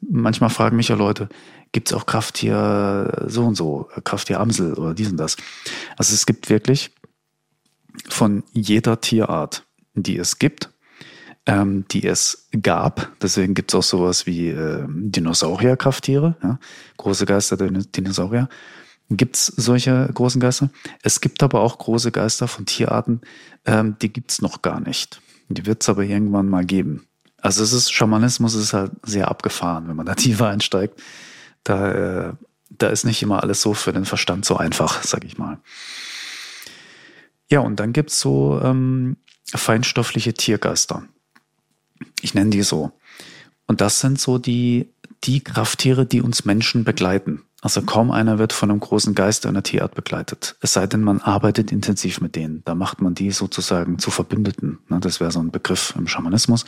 manchmal 0.09 0.49
fragen 0.49 0.77
mich 0.77 0.89
ja 0.89 0.95
Leute, 0.95 1.29
gibt 1.71 1.89
es 1.89 1.93
auch 1.93 2.05
Krafttier 2.05 3.25
so 3.27 3.45
und 3.45 3.55
so, 3.55 3.89
Krafttier 4.03 4.39
Amsel 4.39 4.73
oder 4.73 4.93
dies 4.93 5.09
und 5.09 5.17
das. 5.17 5.37
Also 5.97 6.13
es 6.13 6.25
gibt 6.25 6.49
wirklich 6.49 6.91
von 8.09 8.43
jeder 8.51 9.01
Tierart, 9.01 9.65
die 9.93 10.17
es 10.17 10.39
gibt, 10.39 10.69
ähm, 11.45 11.85
die 11.89 12.05
es 12.05 12.47
gab. 12.61 13.11
Deswegen 13.21 13.53
gibt 13.53 13.71
es 13.71 13.75
auch 13.75 13.83
sowas 13.83 14.25
wie 14.25 14.49
äh, 14.49 14.85
Dinosaurier-Krafttiere, 14.87 16.37
ja? 16.41 16.59
große 16.97 17.25
Geister 17.25 17.57
der 17.57 17.69
Dinosaurier. 17.69 18.49
Gibt 19.09 19.35
es 19.35 19.47
solche 19.47 20.09
großen 20.13 20.39
Geister? 20.39 20.69
Es 21.01 21.21
gibt 21.21 21.43
aber 21.43 21.61
auch 21.61 21.77
große 21.77 22.11
Geister 22.11 22.47
von 22.47 22.65
Tierarten, 22.65 23.21
ähm, 23.65 23.97
die 24.01 24.11
gibt 24.11 24.31
es 24.31 24.41
noch 24.41 24.61
gar 24.61 24.79
nicht. 24.79 25.21
Die 25.49 25.65
wird 25.65 25.83
es 25.83 25.89
aber 25.89 26.03
irgendwann 26.03 26.47
mal 26.47 26.65
geben. 26.65 27.05
Also 27.41 27.61
es 27.63 27.73
ist, 27.73 27.91
Schamanismus 27.91 28.55
ist 28.55 28.73
halt 28.73 28.91
sehr 29.03 29.27
abgefahren, 29.27 29.87
wenn 29.87 29.97
man 29.97 30.05
da 30.05 30.15
tiefer 30.15 30.47
einsteigt. 30.47 31.01
Da, 31.63 32.29
äh, 32.29 32.33
da 32.69 32.87
ist 32.87 33.03
nicht 33.03 33.21
immer 33.21 33.43
alles 33.43 33.61
so 33.61 33.73
für 33.73 33.91
den 33.91 34.05
Verstand 34.05 34.45
so 34.45 34.55
einfach, 34.55 35.03
sag 35.03 35.25
ich 35.25 35.37
mal. 35.37 35.59
Ja, 37.49 37.59
und 37.59 37.79
dann 37.79 37.93
gibt's 37.93 38.19
so 38.19 38.59
ähm, 38.63 39.17
feinstoffliche 39.53 40.33
Tiergeister. 40.33 41.03
Ich 42.23 42.33
nenne 42.33 42.51
die 42.51 42.63
so. 42.63 42.91
Und 43.67 43.81
das 43.81 43.99
sind 43.99 44.19
so 44.19 44.37
die, 44.37 44.89
die 45.23 45.41
Krafttiere, 45.41 46.05
die 46.05 46.21
uns 46.21 46.45
Menschen 46.45 46.83
begleiten. 46.83 47.41
Also 47.61 47.81
kaum 47.81 48.11
einer 48.11 48.39
wird 48.39 48.51
von 48.51 48.71
einem 48.71 48.79
großen 48.79 49.13
Geist 49.13 49.45
einer 49.45 49.63
Tierart 49.63 49.95
begleitet. 49.95 50.55
Es 50.61 50.73
sei 50.73 50.87
denn, 50.87 51.01
man 51.01 51.21
arbeitet 51.21 51.71
intensiv 51.71 52.19
mit 52.19 52.35
denen. 52.35 52.61
Da 52.65 52.75
macht 52.75 53.01
man 53.01 53.13
die 53.13 53.31
sozusagen 53.31 53.99
zu 53.99 54.11
Verbündeten. 54.11 54.79
Ne, 54.89 54.99
das 54.99 55.19
wäre 55.19 55.31
so 55.31 55.39
ein 55.39 55.51
Begriff 55.51 55.93
im 55.97 56.07
Schamanismus. 56.07 56.65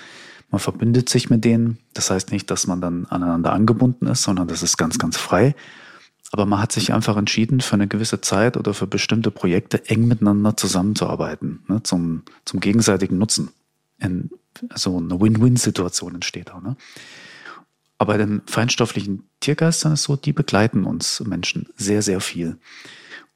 Man 0.52 0.60
verbündet 0.60 1.10
sich 1.10 1.30
mit 1.30 1.44
denen. 1.44 1.80
Das 1.94 2.10
heißt 2.12 2.32
nicht, 2.32 2.50
dass 2.52 2.68
man 2.68 2.80
dann 2.80 3.06
aneinander 3.08 3.52
angebunden 3.52 4.08
ist, 4.08 4.24
sondern 4.24 4.48
das 4.48 4.64
ist 4.64 4.78
ganz, 4.78 4.98
ganz 4.98 5.18
frei. 5.18 5.56
Aber 6.32 6.46
man 6.46 6.62
hat 6.62 6.72
sich 6.72 6.94
einfach 6.94 7.18
entschieden, 7.18 7.62
für 7.62 7.76
eine 7.76 7.88
gewisse 7.88 8.20
Zeit 8.22 8.58
oder 8.58 8.74
für 8.74 8.88
bestimmte 8.88 9.32
Projekte 9.32 9.90
eng 9.90 10.08
miteinander 10.08 10.58
zusammenzuarbeiten, 10.58 11.64
ne, 11.68 11.84
zum, 11.84 12.24
zum 12.46 12.60
gegenseitigen 12.60 13.18
Nutzen. 13.18 13.52
In, 14.00 14.30
so 14.76 14.98
eine 14.98 15.20
Win-Win-Situation 15.20 16.16
entsteht 16.16 16.50
da. 16.50 16.60
Ne? 16.60 16.76
Aber 17.98 18.14
bei 18.14 18.18
den 18.18 18.42
feinstofflichen 18.46 19.24
Tiergeistern 19.40 19.94
ist 19.94 20.04
so, 20.04 20.16
die 20.16 20.34
begleiten 20.34 20.86
uns 20.86 21.22
Menschen 21.22 21.68
sehr, 21.76 22.02
sehr 22.02 22.20
viel. 22.20 22.58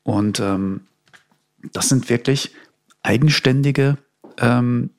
Und 0.03 0.39
ähm, 0.39 0.81
das 1.71 1.89
sind 1.89 2.09
wirklich 2.09 2.53
eigenständige 3.03 3.97
ähm, 4.37 4.91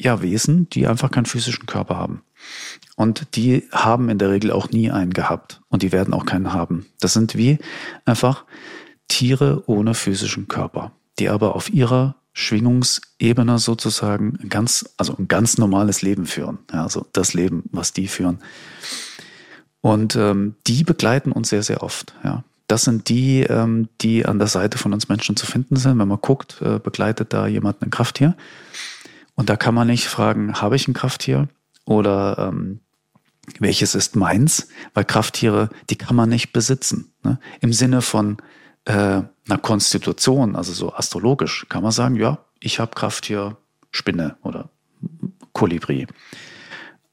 ja, 0.00 0.22
Wesen, 0.22 0.68
die 0.70 0.86
einfach 0.86 1.10
keinen 1.10 1.26
physischen 1.26 1.66
Körper 1.66 1.96
haben. 1.96 2.22
Und 2.96 3.36
die 3.36 3.64
haben 3.72 4.08
in 4.08 4.18
der 4.18 4.30
Regel 4.30 4.50
auch 4.50 4.70
nie 4.70 4.90
einen 4.90 5.12
gehabt. 5.12 5.60
Und 5.68 5.82
die 5.82 5.92
werden 5.92 6.14
auch 6.14 6.26
keinen 6.26 6.52
haben. 6.52 6.86
Das 7.00 7.12
sind 7.12 7.36
wie 7.36 7.58
einfach 8.04 8.44
Tiere 9.08 9.62
ohne 9.66 9.94
physischen 9.94 10.48
Körper, 10.48 10.92
die 11.18 11.28
aber 11.28 11.54
auf 11.54 11.70
ihrer 11.70 12.16
Schwingungsebene 12.34 13.58
sozusagen 13.58 14.38
ganz, 14.48 14.84
also 14.96 15.16
ein 15.16 15.28
ganz 15.28 15.56
normales 15.56 16.02
Leben 16.02 16.26
führen. 16.26 16.58
Ja, 16.72 16.82
also 16.82 17.06
das 17.12 17.32
Leben, 17.32 17.64
was 17.70 17.92
die 17.92 18.08
führen. 18.08 18.40
Und 19.80 20.16
ähm, 20.16 20.56
die 20.66 20.82
begleiten 20.82 21.30
uns 21.32 21.48
sehr, 21.48 21.62
sehr 21.62 21.82
oft. 21.82 22.12
Ja. 22.24 22.44
Das 22.66 22.82
sind 22.82 23.08
die, 23.08 23.42
ähm, 23.42 23.88
die 24.00 24.26
an 24.26 24.38
der 24.38 24.48
Seite 24.48 24.78
von 24.78 24.92
uns 24.92 25.08
Menschen 25.08 25.36
zu 25.36 25.46
finden 25.46 25.76
sind. 25.76 25.98
Wenn 25.98 26.08
man 26.08 26.20
guckt, 26.20 26.60
äh, 26.60 26.80
begleitet 26.80 27.32
da 27.32 27.46
jemand 27.46 27.82
ein 27.82 27.90
Krafttier. 27.90 28.36
Und 29.36 29.48
da 29.48 29.56
kann 29.56 29.74
man 29.74 29.86
nicht 29.86 30.08
fragen, 30.08 30.60
habe 30.60 30.76
ich 30.76 30.88
ein 30.88 30.94
Krafttier 30.94 31.48
oder 31.84 32.50
ähm, 32.52 32.80
welches 33.58 33.94
ist 33.94 34.16
meins? 34.16 34.68
Weil 34.94 35.04
Krafttiere, 35.04 35.68
die 35.90 35.96
kann 35.96 36.16
man 36.16 36.30
nicht 36.30 36.52
besitzen. 36.52 37.12
Ne? 37.22 37.38
Im 37.60 37.72
Sinne 37.72 38.02
von 38.02 38.38
äh, 38.86 38.92
einer 38.92 39.58
Konstitution, 39.60 40.56
also 40.56 40.72
so 40.72 40.94
astrologisch, 40.94 41.66
kann 41.68 41.82
man 41.82 41.92
sagen, 41.92 42.16
ja, 42.16 42.38
ich 42.60 42.80
habe 42.80 42.94
Krafttier 42.94 43.56
Spinne 43.90 44.36
oder 44.42 44.70
Kolibri. 45.52 46.06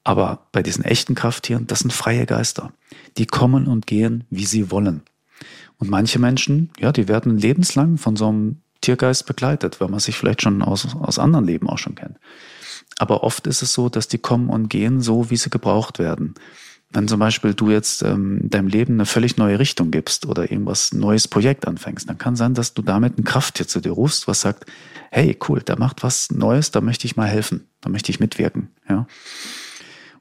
Aber 0.04 0.46
bei 0.50 0.62
diesen 0.62 0.84
echten 0.84 1.14
Krafttieren, 1.14 1.66
das 1.66 1.80
sind 1.80 1.92
freie 1.92 2.26
Geister. 2.26 2.72
Die 3.16 3.26
kommen 3.26 3.66
und 3.66 3.86
gehen, 3.86 4.24
wie 4.30 4.46
sie 4.46 4.70
wollen. 4.70 5.02
Und 5.78 5.90
manche 5.90 6.18
Menschen, 6.18 6.70
ja, 6.78 6.92
die 6.92 7.08
werden 7.08 7.38
lebenslang 7.38 7.98
von 7.98 8.16
so 8.16 8.28
einem 8.28 8.60
Tiergeist 8.80 9.26
begleitet, 9.26 9.80
weil 9.80 9.88
man 9.88 10.00
sich 10.00 10.16
vielleicht 10.16 10.42
schon 10.42 10.62
aus, 10.62 10.94
aus 10.96 11.18
anderen 11.18 11.46
Leben 11.46 11.68
auch 11.68 11.78
schon 11.78 11.94
kennt. 11.94 12.18
Aber 12.98 13.22
oft 13.22 13.46
ist 13.46 13.62
es 13.62 13.72
so, 13.72 13.88
dass 13.88 14.08
die 14.08 14.18
kommen 14.18 14.48
und 14.48 14.68
gehen, 14.68 15.00
so 15.00 15.30
wie 15.30 15.36
sie 15.36 15.50
gebraucht 15.50 15.98
werden. 15.98 16.34
Wenn 16.92 17.08
zum 17.08 17.18
Beispiel 17.20 17.54
du 17.54 17.70
jetzt 17.70 18.02
ähm, 18.02 18.40
deinem 18.42 18.68
Leben 18.68 18.94
eine 18.94 19.06
völlig 19.06 19.36
neue 19.38 19.58
Richtung 19.58 19.90
gibst 19.90 20.26
oder 20.26 20.50
irgendwas 20.50 20.92
neues 20.92 21.26
Projekt 21.26 21.66
anfängst, 21.66 22.08
dann 22.08 22.18
kann 22.18 22.36
sein, 22.36 22.54
dass 22.54 22.74
du 22.74 22.82
damit 22.82 23.18
ein 23.18 23.24
Krafttier 23.24 23.66
zu 23.66 23.80
dir 23.80 23.92
rufst, 23.92 24.28
was 24.28 24.42
sagt, 24.42 24.66
hey, 25.10 25.38
cool, 25.48 25.62
da 25.64 25.76
macht 25.76 26.02
was 26.02 26.30
Neues, 26.30 26.70
da 26.70 26.80
möchte 26.80 27.06
ich 27.06 27.16
mal 27.16 27.28
helfen, 27.28 27.68
da 27.80 27.88
möchte 27.88 28.10
ich 28.10 28.20
mitwirken, 28.20 28.68
ja. 28.88 29.06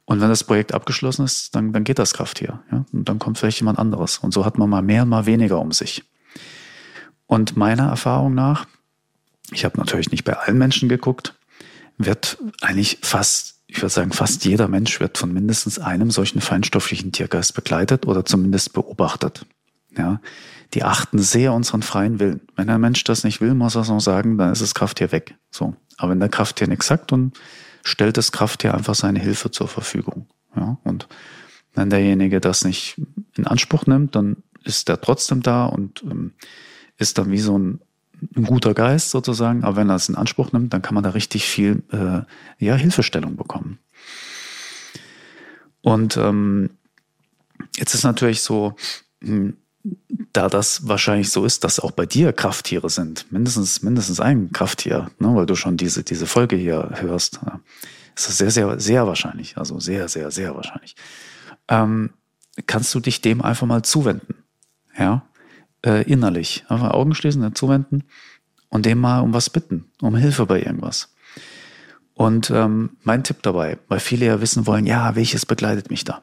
Und 0.05 0.19
wenn 0.19 0.29
das 0.29 0.43
Projekt 0.43 0.73
abgeschlossen 0.73 1.23
ist, 1.23 1.55
dann, 1.55 1.71
dann 1.71 1.85
geht 1.85 1.99
das 1.99 2.13
Krafttier, 2.13 2.61
ja. 2.71 2.85
Und 2.91 3.07
dann 3.07 3.19
kommt 3.19 3.37
vielleicht 3.37 3.59
jemand 3.59 3.79
anderes. 3.79 4.17
Und 4.17 4.33
so 4.33 4.45
hat 4.45 4.57
man 4.57 4.69
mal 4.69 4.81
mehr 4.81 5.03
und 5.03 5.09
mal 5.09 5.25
weniger 5.25 5.59
um 5.59 5.71
sich. 5.71 6.03
Und 7.27 7.55
meiner 7.55 7.87
Erfahrung 7.87 8.33
nach, 8.33 8.65
ich 9.51 9.63
habe 9.63 9.77
natürlich 9.77 10.11
nicht 10.11 10.25
bei 10.25 10.33
allen 10.33 10.57
Menschen 10.57 10.89
geguckt, 10.89 11.35
wird 11.97 12.37
eigentlich 12.61 12.97
fast, 13.01 13.60
ich 13.71 13.77
würde 13.77 13.89
sagen, 13.89 14.11
fast 14.11 14.43
jeder 14.43 14.67
Mensch 14.67 14.99
wird 14.99 15.17
von 15.17 15.31
mindestens 15.31 15.79
einem 15.79 16.11
solchen 16.11 16.41
feinstofflichen 16.41 17.13
Tiergeist 17.13 17.53
begleitet 17.53 18.05
oder 18.05 18.25
zumindest 18.25 18.73
beobachtet. 18.73 19.45
Ja, 19.97 20.19
die 20.73 20.83
achten 20.83 21.19
sehr 21.19 21.53
unseren 21.53 21.81
freien 21.81 22.19
Willen. 22.19 22.41
Wenn 22.57 22.69
ein 22.69 22.81
Mensch 22.81 23.05
das 23.05 23.23
nicht 23.23 23.39
will, 23.39 23.53
muss 23.53 23.75
er 23.75 23.85
so 23.85 23.97
sagen, 23.99 24.37
dann 24.37 24.51
ist 24.51 24.61
das 24.61 24.75
Krafttier 24.75 25.13
weg. 25.13 25.35
So. 25.51 25.73
Aber 25.97 26.11
wenn 26.11 26.19
der 26.19 26.27
Krafttier 26.27 26.67
nichts 26.67 26.87
sagt, 26.87 27.13
dann 27.13 27.31
stellt 27.83 28.17
das 28.17 28.33
Krafttier 28.33 28.73
einfach 28.73 28.95
seine 28.95 29.19
Hilfe 29.19 29.51
zur 29.51 29.69
Verfügung. 29.69 30.27
Ja, 30.53 30.77
und 30.83 31.07
wenn 31.73 31.89
derjenige 31.89 32.41
das 32.41 32.65
nicht 32.65 32.99
in 33.37 33.47
Anspruch 33.47 33.85
nimmt, 33.85 34.17
dann 34.17 34.43
ist 34.65 34.89
er 34.89 34.99
trotzdem 34.99 35.41
da 35.43 35.65
und 35.65 36.03
ähm, 36.03 36.33
ist 36.97 37.17
dann 37.17 37.31
wie 37.31 37.39
so 37.39 37.57
ein, 37.57 37.79
ein, 38.35 38.43
guter 38.43 38.73
Geist 38.73 39.09
sozusagen. 39.09 39.63
Aber 39.63 39.75
wenn 39.75 39.89
er 39.89 39.95
es 39.95 40.09
in 40.09 40.15
Anspruch 40.15 40.51
nimmt, 40.51 40.73
dann 40.73 40.81
kann 40.81 40.95
man 40.95 41.03
da 41.03 41.11
richtig 41.11 41.45
viel 41.45 41.83
äh, 41.91 42.21
ja, 42.63 42.75
Hilfestellung 42.75 43.35
bekommen. 43.35 43.79
Und 45.81 46.17
ähm, 46.17 46.69
jetzt 47.75 47.93
ist 47.95 48.03
natürlich 48.03 48.41
so, 48.41 48.75
hm, 49.23 49.57
da 50.33 50.47
das 50.47 50.87
wahrscheinlich 50.87 51.31
so 51.31 51.45
ist, 51.45 51.63
dass 51.63 51.79
auch 51.79 51.91
bei 51.91 52.05
dir 52.05 52.33
Krafttiere 52.33 52.89
sind, 52.89 53.31
mindestens, 53.31 53.81
mindestens 53.81 54.19
ein 54.19 54.51
Krafttier, 54.51 55.09
ne, 55.19 55.35
weil 55.35 55.45
du 55.45 55.55
schon 55.55 55.77
diese, 55.77 56.03
diese 56.03 56.27
Folge 56.27 56.55
hier 56.55 56.91
hörst, 56.95 57.39
ist 58.15 58.27
das 58.27 58.37
sehr, 58.37 58.51
sehr, 58.51 58.79
sehr 58.79 59.07
wahrscheinlich, 59.07 59.57
also 59.57 59.79
sehr, 59.79 60.07
sehr, 60.07 60.29
sehr 60.31 60.55
wahrscheinlich. 60.55 60.95
Ähm, 61.67 62.11
kannst 62.67 62.93
du 62.93 62.99
dich 62.99 63.21
dem 63.21 63.41
einfach 63.41 63.65
mal 63.65 63.83
zuwenden, 63.83 64.35
ja, 64.97 65.25
äh, 65.85 66.03
innerlich, 66.03 66.63
einfach 66.67 66.91
Augen 66.91 67.15
schließen, 67.15 67.55
zuwenden 67.55 68.03
und 68.69 68.85
dem 68.85 68.99
mal 68.99 69.19
um 69.19 69.33
was 69.33 69.49
bitten, 69.49 69.85
um 70.01 70.15
Hilfe 70.15 70.45
bei 70.45 70.61
irgendwas. 70.61 71.09
Und 72.13 72.51
ähm, 72.51 72.97
mein 73.03 73.23
Tipp 73.23 73.41
dabei, 73.41 73.79
weil 73.87 73.99
viele 73.99 74.25
ja 74.25 74.41
wissen 74.41 74.67
wollen, 74.67 74.85
ja, 74.85 75.15
welches 75.15 75.45
begleitet 75.45 75.89
mich 75.89 76.03
da? 76.03 76.21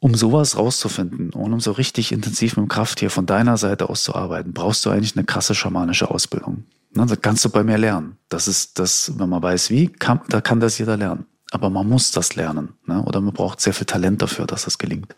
Um 0.00 0.14
sowas 0.14 0.56
rauszufinden 0.56 1.30
und 1.30 1.52
um 1.52 1.60
so 1.60 1.70
richtig 1.70 2.10
intensiv 2.10 2.56
mit 2.56 2.66
dem 2.66 2.68
Krafttier 2.68 3.08
von 3.08 3.24
deiner 3.24 3.56
Seite 3.56 3.88
aus 3.88 4.02
zu 4.02 4.16
arbeiten, 4.16 4.52
brauchst 4.52 4.84
du 4.84 4.90
eigentlich 4.90 5.16
eine 5.16 5.24
krasse 5.24 5.54
schamanische 5.54 6.10
Ausbildung. 6.10 6.64
Ne, 6.94 7.06
das 7.06 7.20
kannst 7.20 7.44
du 7.44 7.50
bei 7.50 7.62
mir 7.62 7.78
lernen. 7.78 8.16
Das 8.28 8.48
ist 8.48 8.78
das, 8.78 9.12
wenn 9.16 9.28
man 9.28 9.42
weiß 9.42 9.70
wie, 9.70 9.88
kann, 9.88 10.20
da 10.28 10.40
kann 10.40 10.60
das 10.60 10.78
jeder 10.78 10.96
lernen. 10.96 11.26
Aber 11.52 11.70
man 11.70 11.88
muss 11.88 12.10
das 12.10 12.34
lernen. 12.34 12.70
Ne? 12.86 13.02
Oder 13.04 13.20
man 13.20 13.32
braucht 13.32 13.60
sehr 13.60 13.74
viel 13.74 13.86
Talent 13.86 14.22
dafür, 14.22 14.46
dass 14.46 14.64
das 14.64 14.78
gelingt. 14.78 15.14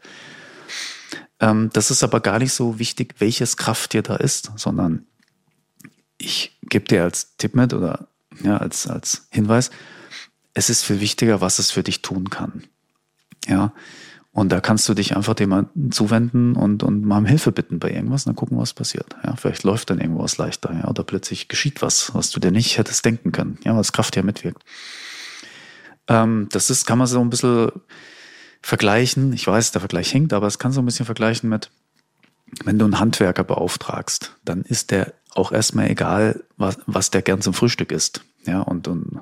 Ähm, 1.40 1.70
das 1.72 1.90
ist 1.90 2.02
aber 2.02 2.20
gar 2.20 2.38
nicht 2.38 2.52
so 2.52 2.78
wichtig, 2.78 3.16
welches 3.18 3.56
Krafttier 3.56 4.02
da 4.02 4.16
ist, 4.16 4.52
sondern 4.56 5.06
ich 6.18 6.58
gebe 6.62 6.86
dir 6.86 7.02
als 7.02 7.36
Tipp 7.36 7.54
mit 7.54 7.72
oder 7.72 8.08
ja, 8.42 8.56
als, 8.56 8.86
als 8.86 9.26
Hinweis, 9.30 9.70
es 10.54 10.70
ist 10.70 10.84
viel 10.84 11.00
wichtiger, 11.00 11.40
was 11.40 11.58
es 11.58 11.70
für 11.70 11.82
dich 11.82 12.02
tun 12.02 12.30
kann. 12.30 12.64
Ja, 13.46 13.72
und 14.34 14.50
da 14.50 14.60
kannst 14.60 14.88
du 14.88 14.94
dich 14.94 15.16
einfach 15.16 15.34
dem 15.34 15.50
mal 15.50 15.68
zuwenden 15.90 16.56
und, 16.56 16.82
und 16.82 17.04
mal 17.04 17.18
um 17.18 17.24
Hilfe 17.24 17.52
bitten 17.52 17.78
bei 17.78 17.92
irgendwas 17.92 18.26
und 18.26 18.30
dann 18.30 18.36
gucken, 18.36 18.58
was 18.58 18.74
passiert. 18.74 19.14
Ja, 19.22 19.36
vielleicht 19.36 19.62
läuft 19.62 19.90
dann 19.90 20.00
irgendwas 20.00 20.38
leichter, 20.38 20.72
ja, 20.72 20.88
oder 20.88 21.04
plötzlich 21.04 21.46
geschieht 21.46 21.82
was, 21.82 22.14
was 22.14 22.30
du 22.30 22.40
dir 22.40 22.50
nicht 22.50 22.76
hättest 22.76 23.04
denken 23.04 23.30
können, 23.30 23.58
ja, 23.64 23.76
weil 23.76 23.84
Kraft 23.84 24.16
ja 24.16 24.22
mitwirkt. 24.22 24.64
Ähm, 26.08 26.48
das 26.50 26.68
ist, 26.68 26.84
kann 26.84 26.98
man 26.98 27.06
so 27.06 27.20
ein 27.20 27.30
bisschen 27.30 27.70
vergleichen. 28.64 29.34
Ich 29.34 29.46
weiß, 29.46 29.72
der 29.72 29.80
Vergleich 29.80 30.10
hinkt, 30.10 30.32
aber 30.32 30.46
es 30.46 30.58
kann 30.58 30.72
so 30.72 30.80
ein 30.80 30.86
bisschen 30.86 31.04
vergleichen 31.04 31.50
mit, 31.50 31.70
wenn 32.64 32.78
du 32.78 32.86
einen 32.86 32.98
Handwerker 32.98 33.44
beauftragst, 33.44 34.36
dann 34.44 34.62
ist 34.62 34.90
der 34.90 35.12
auch 35.34 35.52
erstmal 35.52 35.90
egal, 35.90 36.44
was, 36.56 36.78
was 36.86 37.10
der 37.10 37.22
gern 37.22 37.42
zum 37.42 37.52
Frühstück 37.52 37.92
isst. 37.92 38.24
Ja, 38.46 38.60
und, 38.60 38.88
und, 38.88 39.20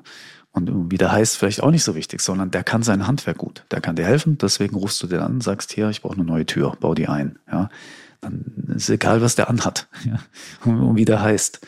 und 0.51 0.91
wie 0.91 0.97
der 0.97 1.11
heißt, 1.11 1.35
vielleicht 1.35 1.61
auch 1.61 1.71
nicht 1.71 1.83
so 1.83 1.95
wichtig, 1.95 2.21
sondern 2.21 2.51
der 2.51 2.63
kann 2.63 2.83
sein 2.83 3.05
Handwerk 3.05 3.37
gut. 3.37 3.65
Der 3.71 3.81
kann 3.81 3.95
dir 3.95 4.05
helfen, 4.05 4.37
deswegen 4.37 4.75
rufst 4.75 5.03
du 5.03 5.07
den 5.07 5.19
an, 5.19 5.41
sagst 5.41 5.73
hier, 5.73 5.89
ich 5.89 6.01
brauche 6.01 6.15
eine 6.15 6.23
neue 6.23 6.45
Tür, 6.45 6.77
bau 6.79 6.93
die 6.93 7.07
ein. 7.09 7.37
Ja, 7.51 7.69
dann 8.21 8.73
ist 8.75 8.89
egal, 8.89 9.21
was 9.21 9.35
der 9.35 9.49
anhat 9.49 9.87
ja, 10.05 10.19
und 10.63 10.95
wie 10.95 11.05
der 11.05 11.21
heißt. 11.21 11.59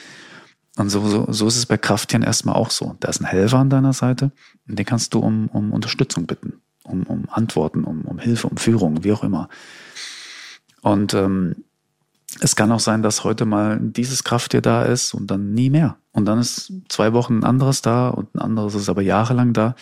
Und 0.78 0.90
so, 0.90 1.06
so, 1.08 1.32
so 1.32 1.48
ist 1.48 1.58
es 1.58 1.66
bei 1.66 1.78
Krafttieren 1.78 2.24
erstmal 2.24 2.56
auch 2.56 2.70
so. 2.70 2.96
Da 3.00 3.10
ist 3.10 3.22
ein 3.22 3.26
Helfer 3.26 3.60
an 3.60 3.70
deiner 3.70 3.94
Seite 3.94 4.32
und 4.68 4.78
den 4.78 4.86
kannst 4.86 5.14
du 5.14 5.20
um, 5.20 5.48
um 5.48 5.72
Unterstützung 5.72 6.26
bitten, 6.26 6.62
um, 6.86 7.04
um 7.04 7.26
Antworten, 7.30 7.84
um, 7.84 8.02
um 8.02 8.20
Hilfe, 8.20 8.48
um 8.48 8.58
Führung, 8.58 9.04
wie 9.04 9.12
auch 9.12 9.24
immer. 9.24 9.50
Und 10.82 11.14
ähm, 11.14 11.66
es 12.40 12.56
kann 12.56 12.72
auch 12.72 12.80
sein, 12.80 13.02
dass 13.02 13.24
heute 13.24 13.46
mal 13.46 13.80
dieses 13.82 14.24
Krafttier 14.24 14.62
da 14.62 14.84
ist 14.84 15.14
und 15.14 15.28
dann 15.32 15.54
nie 15.54 15.70
mehr. 15.70 15.98
Und 16.12 16.26
dann 16.26 16.40
ist 16.40 16.72
zwei 16.90 17.14
Wochen 17.14 17.40
ein 17.40 17.44
anderes 17.44 17.82
da 17.82 18.10
und 18.10 18.34
ein 18.36 18.40
anderes 18.40 18.76
ist 18.76 18.90
aber 18.90 19.02
jahrelang 19.02 19.54
da. 19.54 19.76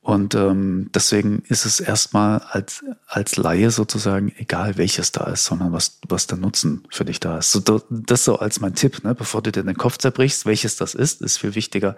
Und 0.00 0.34
ähm, 0.34 0.90
deswegen 0.94 1.42
ist 1.48 1.66
es 1.66 1.80
erstmal 1.80 2.38
als, 2.38 2.82
als 3.06 3.36
Laie 3.36 3.70
sozusagen 3.70 4.32
egal, 4.38 4.78
welches 4.78 5.12
da 5.12 5.24
ist, 5.24 5.44
sondern 5.44 5.72
was, 5.72 6.00
was 6.08 6.26
der 6.26 6.38
Nutzen 6.38 6.86
für 6.88 7.04
dich 7.04 7.20
da 7.20 7.38
ist. 7.38 7.52
So, 7.52 7.60
das 7.90 8.24
so 8.24 8.38
als 8.38 8.60
mein 8.60 8.74
Tipp, 8.74 9.04
ne? 9.04 9.14
bevor 9.14 9.42
du 9.42 9.52
dir 9.52 9.62
den 9.62 9.76
Kopf 9.76 9.98
zerbrichst, 9.98 10.46
welches 10.46 10.76
das 10.76 10.94
ist, 10.94 11.20
ist 11.20 11.36
viel 11.36 11.54
wichtiger, 11.54 11.94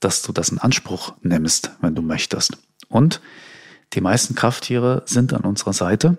dass 0.00 0.22
du 0.22 0.32
das 0.32 0.48
in 0.48 0.58
Anspruch 0.58 1.12
nimmst, 1.20 1.72
wenn 1.82 1.94
du 1.94 2.02
möchtest. 2.02 2.56
Und 2.88 3.20
die 3.92 4.00
meisten 4.00 4.34
Krafttiere 4.34 5.02
sind 5.06 5.32
an 5.32 5.42
unserer 5.42 5.72
Seite 5.72 6.18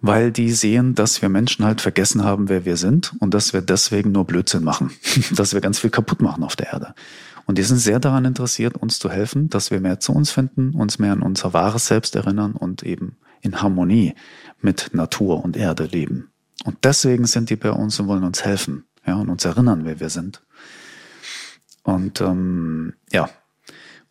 weil 0.00 0.32
die 0.32 0.50
sehen, 0.52 0.94
dass 0.94 1.20
wir 1.20 1.28
Menschen 1.28 1.64
halt 1.64 1.80
vergessen 1.80 2.24
haben, 2.24 2.48
wer 2.48 2.64
wir 2.64 2.76
sind 2.76 3.14
und 3.20 3.34
dass 3.34 3.52
wir 3.52 3.60
deswegen 3.60 4.12
nur 4.12 4.24
Blödsinn 4.26 4.64
machen, 4.64 4.90
dass 5.32 5.52
wir 5.52 5.60
ganz 5.60 5.78
viel 5.78 5.90
kaputt 5.90 6.22
machen 6.22 6.42
auf 6.42 6.56
der 6.56 6.72
Erde. 6.72 6.94
Und 7.46 7.58
die 7.58 7.62
sind 7.62 7.78
sehr 7.78 7.98
daran 7.98 8.24
interessiert, 8.24 8.76
uns 8.76 8.98
zu 8.98 9.10
helfen, 9.10 9.48
dass 9.48 9.70
wir 9.70 9.80
mehr 9.80 10.00
zu 10.00 10.12
uns 10.12 10.30
finden, 10.30 10.74
uns 10.74 10.98
mehr 10.98 11.12
an 11.12 11.22
unser 11.22 11.52
wahres 11.52 11.86
Selbst 11.86 12.14
erinnern 12.14 12.52
und 12.52 12.82
eben 12.82 13.16
in 13.40 13.60
Harmonie 13.60 14.14
mit 14.60 14.90
Natur 14.92 15.44
und 15.44 15.56
Erde 15.56 15.84
leben. 15.84 16.30
Und 16.64 16.78
deswegen 16.84 17.26
sind 17.26 17.50
die 17.50 17.56
bei 17.56 17.70
uns 17.70 17.98
und 17.98 18.06
wollen 18.06 18.24
uns 18.24 18.44
helfen, 18.44 18.84
ja, 19.06 19.16
und 19.16 19.30
uns 19.30 19.44
erinnern, 19.44 19.84
wer 19.84 19.98
wir 19.98 20.10
sind. 20.10 20.42
Und 21.82 22.20
ähm, 22.20 22.94
ja, 23.10 23.30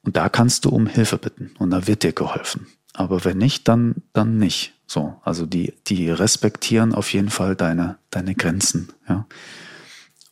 und 0.10 0.17
da 0.17 0.28
kannst 0.28 0.65
du 0.65 0.69
um 0.69 0.88
Hilfe 0.88 1.19
bitten 1.19 1.52
und 1.60 1.69
da 1.69 1.86
wird 1.86 2.02
dir 2.02 2.13
geholfen. 2.13 2.65
Aber 2.93 3.26
wenn 3.26 3.38
nicht, 3.38 3.67
dann, 3.67 3.98
dann 4.12 4.39
nicht. 4.39 4.74
So, 4.88 5.22
also 5.24 5.45
die, 5.45 5.76
die 5.86 6.10
respektieren 6.10 6.95
auf 6.95 7.13
jeden 7.13 7.30
Fall 7.30 7.56
deine, 7.56 8.00
deine 8.10 8.34
Grenzen, 8.34 8.89
ja. 9.08 9.28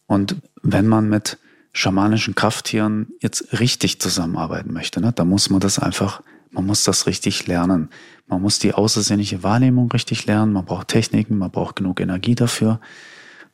Und 0.08 0.38
wenn 0.64 0.88
man 0.88 1.10
mit 1.10 1.38
schamanischen 1.74 2.34
Krafttieren 2.34 3.10
jetzt 3.22 3.60
richtig 3.60 4.02
zusammenarbeiten 4.02 4.74
möchte, 4.74 5.00
ne, 5.00 5.14
dann 5.14 5.30
muss 5.30 5.52
man 5.52 5.60
das 5.60 5.78
einfach, 5.78 6.24
man 6.50 6.66
muss 6.66 6.84
das 6.84 7.06
richtig 7.06 7.46
lernen. 7.46 7.90
Man 8.26 8.42
muss 8.42 8.58
die 8.58 8.74
außersinnliche 8.74 9.44
Wahrnehmung 9.44 9.92
richtig 9.92 10.26
lernen, 10.26 10.54
man 10.54 10.66
braucht 10.66 10.88
Techniken, 10.88 11.38
man 11.38 11.52
braucht 11.52 11.76
genug 11.76 12.00
Energie 12.00 12.34
dafür. 12.34 12.80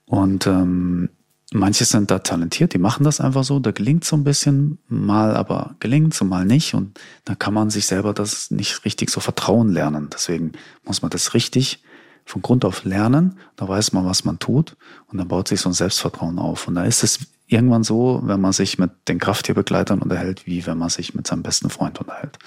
Und 0.05 0.47
ähm, 0.47 1.09
Manche 1.55 1.85
sind 1.85 2.09
da 2.09 2.19
talentiert, 2.19 2.73
die 2.73 2.79
machen 2.79 3.03
das 3.03 3.21
einfach 3.21 3.43
so, 3.43 3.59
da 3.59 3.71
gelingt 3.71 4.03
so 4.05 4.15
ein 4.15 4.23
bisschen, 4.23 4.79
mal 4.87 5.35
aber 5.35 5.75
gelingt 5.79 6.15
so 6.15 6.25
mal 6.25 6.45
nicht 6.45 6.73
und 6.73 6.99
da 7.25 7.35
kann 7.35 7.53
man 7.53 7.69
sich 7.69 7.85
selber 7.85 8.13
das 8.13 8.49
nicht 8.49 8.85
richtig 8.85 9.11
so 9.11 9.19
vertrauen 9.19 9.69
lernen. 9.69 10.09
Deswegen 10.11 10.53
muss 10.83 11.03
man 11.03 11.11
das 11.11 11.35
richtig 11.35 11.83
von 12.25 12.41
Grund 12.41 12.65
auf 12.65 12.85
lernen, 12.85 13.37
da 13.55 13.67
weiß 13.67 13.93
man, 13.93 14.03
was 14.05 14.25
man 14.25 14.39
tut 14.39 14.77
und 15.07 15.19
dann 15.19 15.27
baut 15.27 15.47
sich 15.47 15.61
so 15.61 15.69
ein 15.69 15.73
Selbstvertrauen 15.73 16.39
auf. 16.39 16.67
Und 16.67 16.73
da 16.73 16.85
ist 16.85 17.03
es 17.03 17.19
irgendwann 17.45 17.83
so, 17.83 18.21
wenn 18.23 18.41
man 18.41 18.53
sich 18.53 18.79
mit 18.79 18.91
den 19.07 19.19
Krafttierbegleitern 19.19 20.01
unterhält, 20.01 20.47
wie 20.47 20.65
wenn 20.65 20.79
man 20.79 20.89
sich 20.89 21.13
mit 21.13 21.27
seinem 21.27 21.43
besten 21.43 21.69
Freund 21.69 21.99
unterhält. 21.99 22.39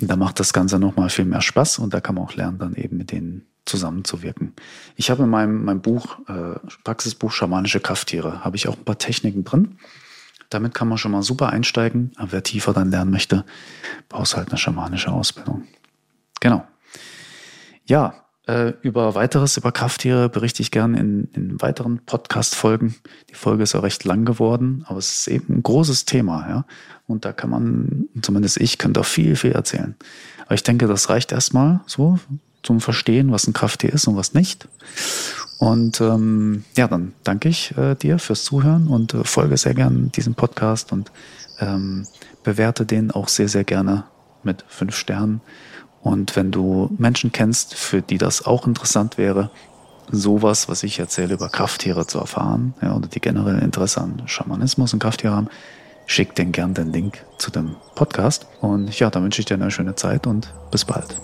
Und 0.00 0.10
da 0.10 0.16
macht 0.16 0.40
das 0.40 0.54
Ganze 0.54 0.78
nochmal 0.78 1.10
viel 1.10 1.26
mehr 1.26 1.42
Spaß 1.42 1.80
und 1.80 1.92
da 1.92 2.00
kann 2.00 2.14
man 2.14 2.24
auch 2.24 2.34
lernen, 2.34 2.58
dann 2.58 2.74
eben 2.74 2.96
mit 2.96 3.12
denen 3.12 3.46
zusammenzuwirken. 3.66 4.54
Ich 4.96 5.10
habe 5.10 5.24
in 5.24 5.28
meinem, 5.28 5.64
meinem 5.64 5.82
Buch, 5.82 6.18
äh, 6.28 6.58
Praxisbuch 6.84 7.32
Schamanische 7.32 7.80
Krafttiere, 7.80 8.44
habe 8.44 8.56
ich 8.56 8.68
auch 8.68 8.76
ein 8.76 8.84
paar 8.84 8.98
Techniken 8.98 9.44
drin. 9.44 9.78
Damit 10.50 10.74
kann 10.74 10.88
man 10.88 10.98
schon 10.98 11.12
mal 11.12 11.22
super 11.22 11.50
einsteigen. 11.50 12.12
Aber 12.16 12.32
wer 12.32 12.42
tiefer 12.42 12.72
dann 12.72 12.90
lernen 12.90 13.10
möchte, 13.10 13.44
braucht 14.08 14.36
halt 14.36 14.48
eine 14.48 14.58
schamanische 14.58 15.12
Ausbildung. 15.12 15.64
Genau. 16.40 16.64
Ja, 17.84 18.14
äh, 18.46 18.74
über 18.82 19.14
weiteres, 19.16 19.56
über 19.56 19.72
Krafttiere 19.72 20.28
berichte 20.28 20.62
ich 20.62 20.70
gern 20.70 20.94
in, 20.94 21.28
in 21.34 21.60
weiteren 21.60 21.98
Podcast-Folgen. 22.06 22.94
Die 23.28 23.34
Folge 23.34 23.64
ist 23.64 23.72
ja 23.72 23.80
recht 23.80 24.04
lang 24.04 24.24
geworden, 24.24 24.84
aber 24.86 24.98
es 24.98 25.18
ist 25.18 25.28
eben 25.28 25.54
ein 25.54 25.62
großes 25.62 26.04
Thema, 26.04 26.48
ja. 26.48 26.64
Und 27.08 27.24
da 27.24 27.32
kann 27.32 27.50
man, 27.50 28.08
zumindest 28.22 28.60
ich, 28.60 28.78
kann 28.78 28.92
da 28.92 29.02
viel, 29.02 29.36
viel 29.36 29.52
erzählen. 29.52 29.96
Aber 30.44 30.54
ich 30.54 30.62
denke, 30.62 30.86
das 30.86 31.08
reicht 31.08 31.32
erstmal 31.32 31.80
so 31.86 32.18
zum 32.66 32.80
Verstehen, 32.80 33.30
was 33.32 33.46
ein 33.46 33.52
Krafttier 33.52 33.92
ist 33.92 34.08
und 34.08 34.16
was 34.16 34.34
nicht. 34.34 34.68
Und 35.58 36.00
ähm, 36.00 36.64
ja, 36.76 36.88
dann 36.88 37.12
danke 37.22 37.48
ich 37.48 37.76
äh, 37.78 37.94
dir 37.94 38.18
fürs 38.18 38.44
Zuhören 38.44 38.88
und 38.88 39.14
äh, 39.14 39.24
folge 39.24 39.56
sehr 39.56 39.74
gern 39.74 40.10
diesem 40.12 40.34
Podcast 40.34 40.92
und 40.92 41.12
ähm, 41.60 42.06
bewerte 42.42 42.84
den 42.84 43.10
auch 43.10 43.28
sehr, 43.28 43.48
sehr 43.48 43.64
gerne 43.64 44.04
mit 44.42 44.64
fünf 44.68 44.96
Sternen. 44.96 45.40
Und 46.02 46.36
wenn 46.36 46.50
du 46.50 46.94
Menschen 46.98 47.32
kennst, 47.32 47.74
für 47.74 48.02
die 48.02 48.18
das 48.18 48.44
auch 48.44 48.66
interessant 48.66 49.16
wäre, 49.16 49.50
sowas, 50.10 50.68
was 50.68 50.82
ich 50.82 50.98
erzähle, 50.98 51.34
über 51.34 51.48
Krafttiere 51.48 52.06
zu 52.06 52.18
erfahren 52.18 52.74
ja, 52.82 52.94
oder 52.94 53.08
die 53.08 53.20
generell 53.20 53.58
Interesse 53.58 54.00
an 54.00 54.22
Schamanismus 54.26 54.92
und 54.92 54.98
Krafttiere 55.00 55.34
haben, 55.34 55.48
schick 56.06 56.34
den 56.34 56.52
gern 56.52 56.74
den 56.74 56.92
Link 56.92 57.24
zu 57.38 57.50
dem 57.50 57.76
Podcast. 57.94 58.46
Und 58.60 58.96
ja, 58.98 59.10
dann 59.10 59.24
wünsche 59.24 59.40
ich 59.40 59.46
dir 59.46 59.54
eine 59.54 59.70
schöne 59.70 59.96
Zeit 59.96 60.26
und 60.26 60.52
bis 60.70 60.84
bald. 60.84 61.16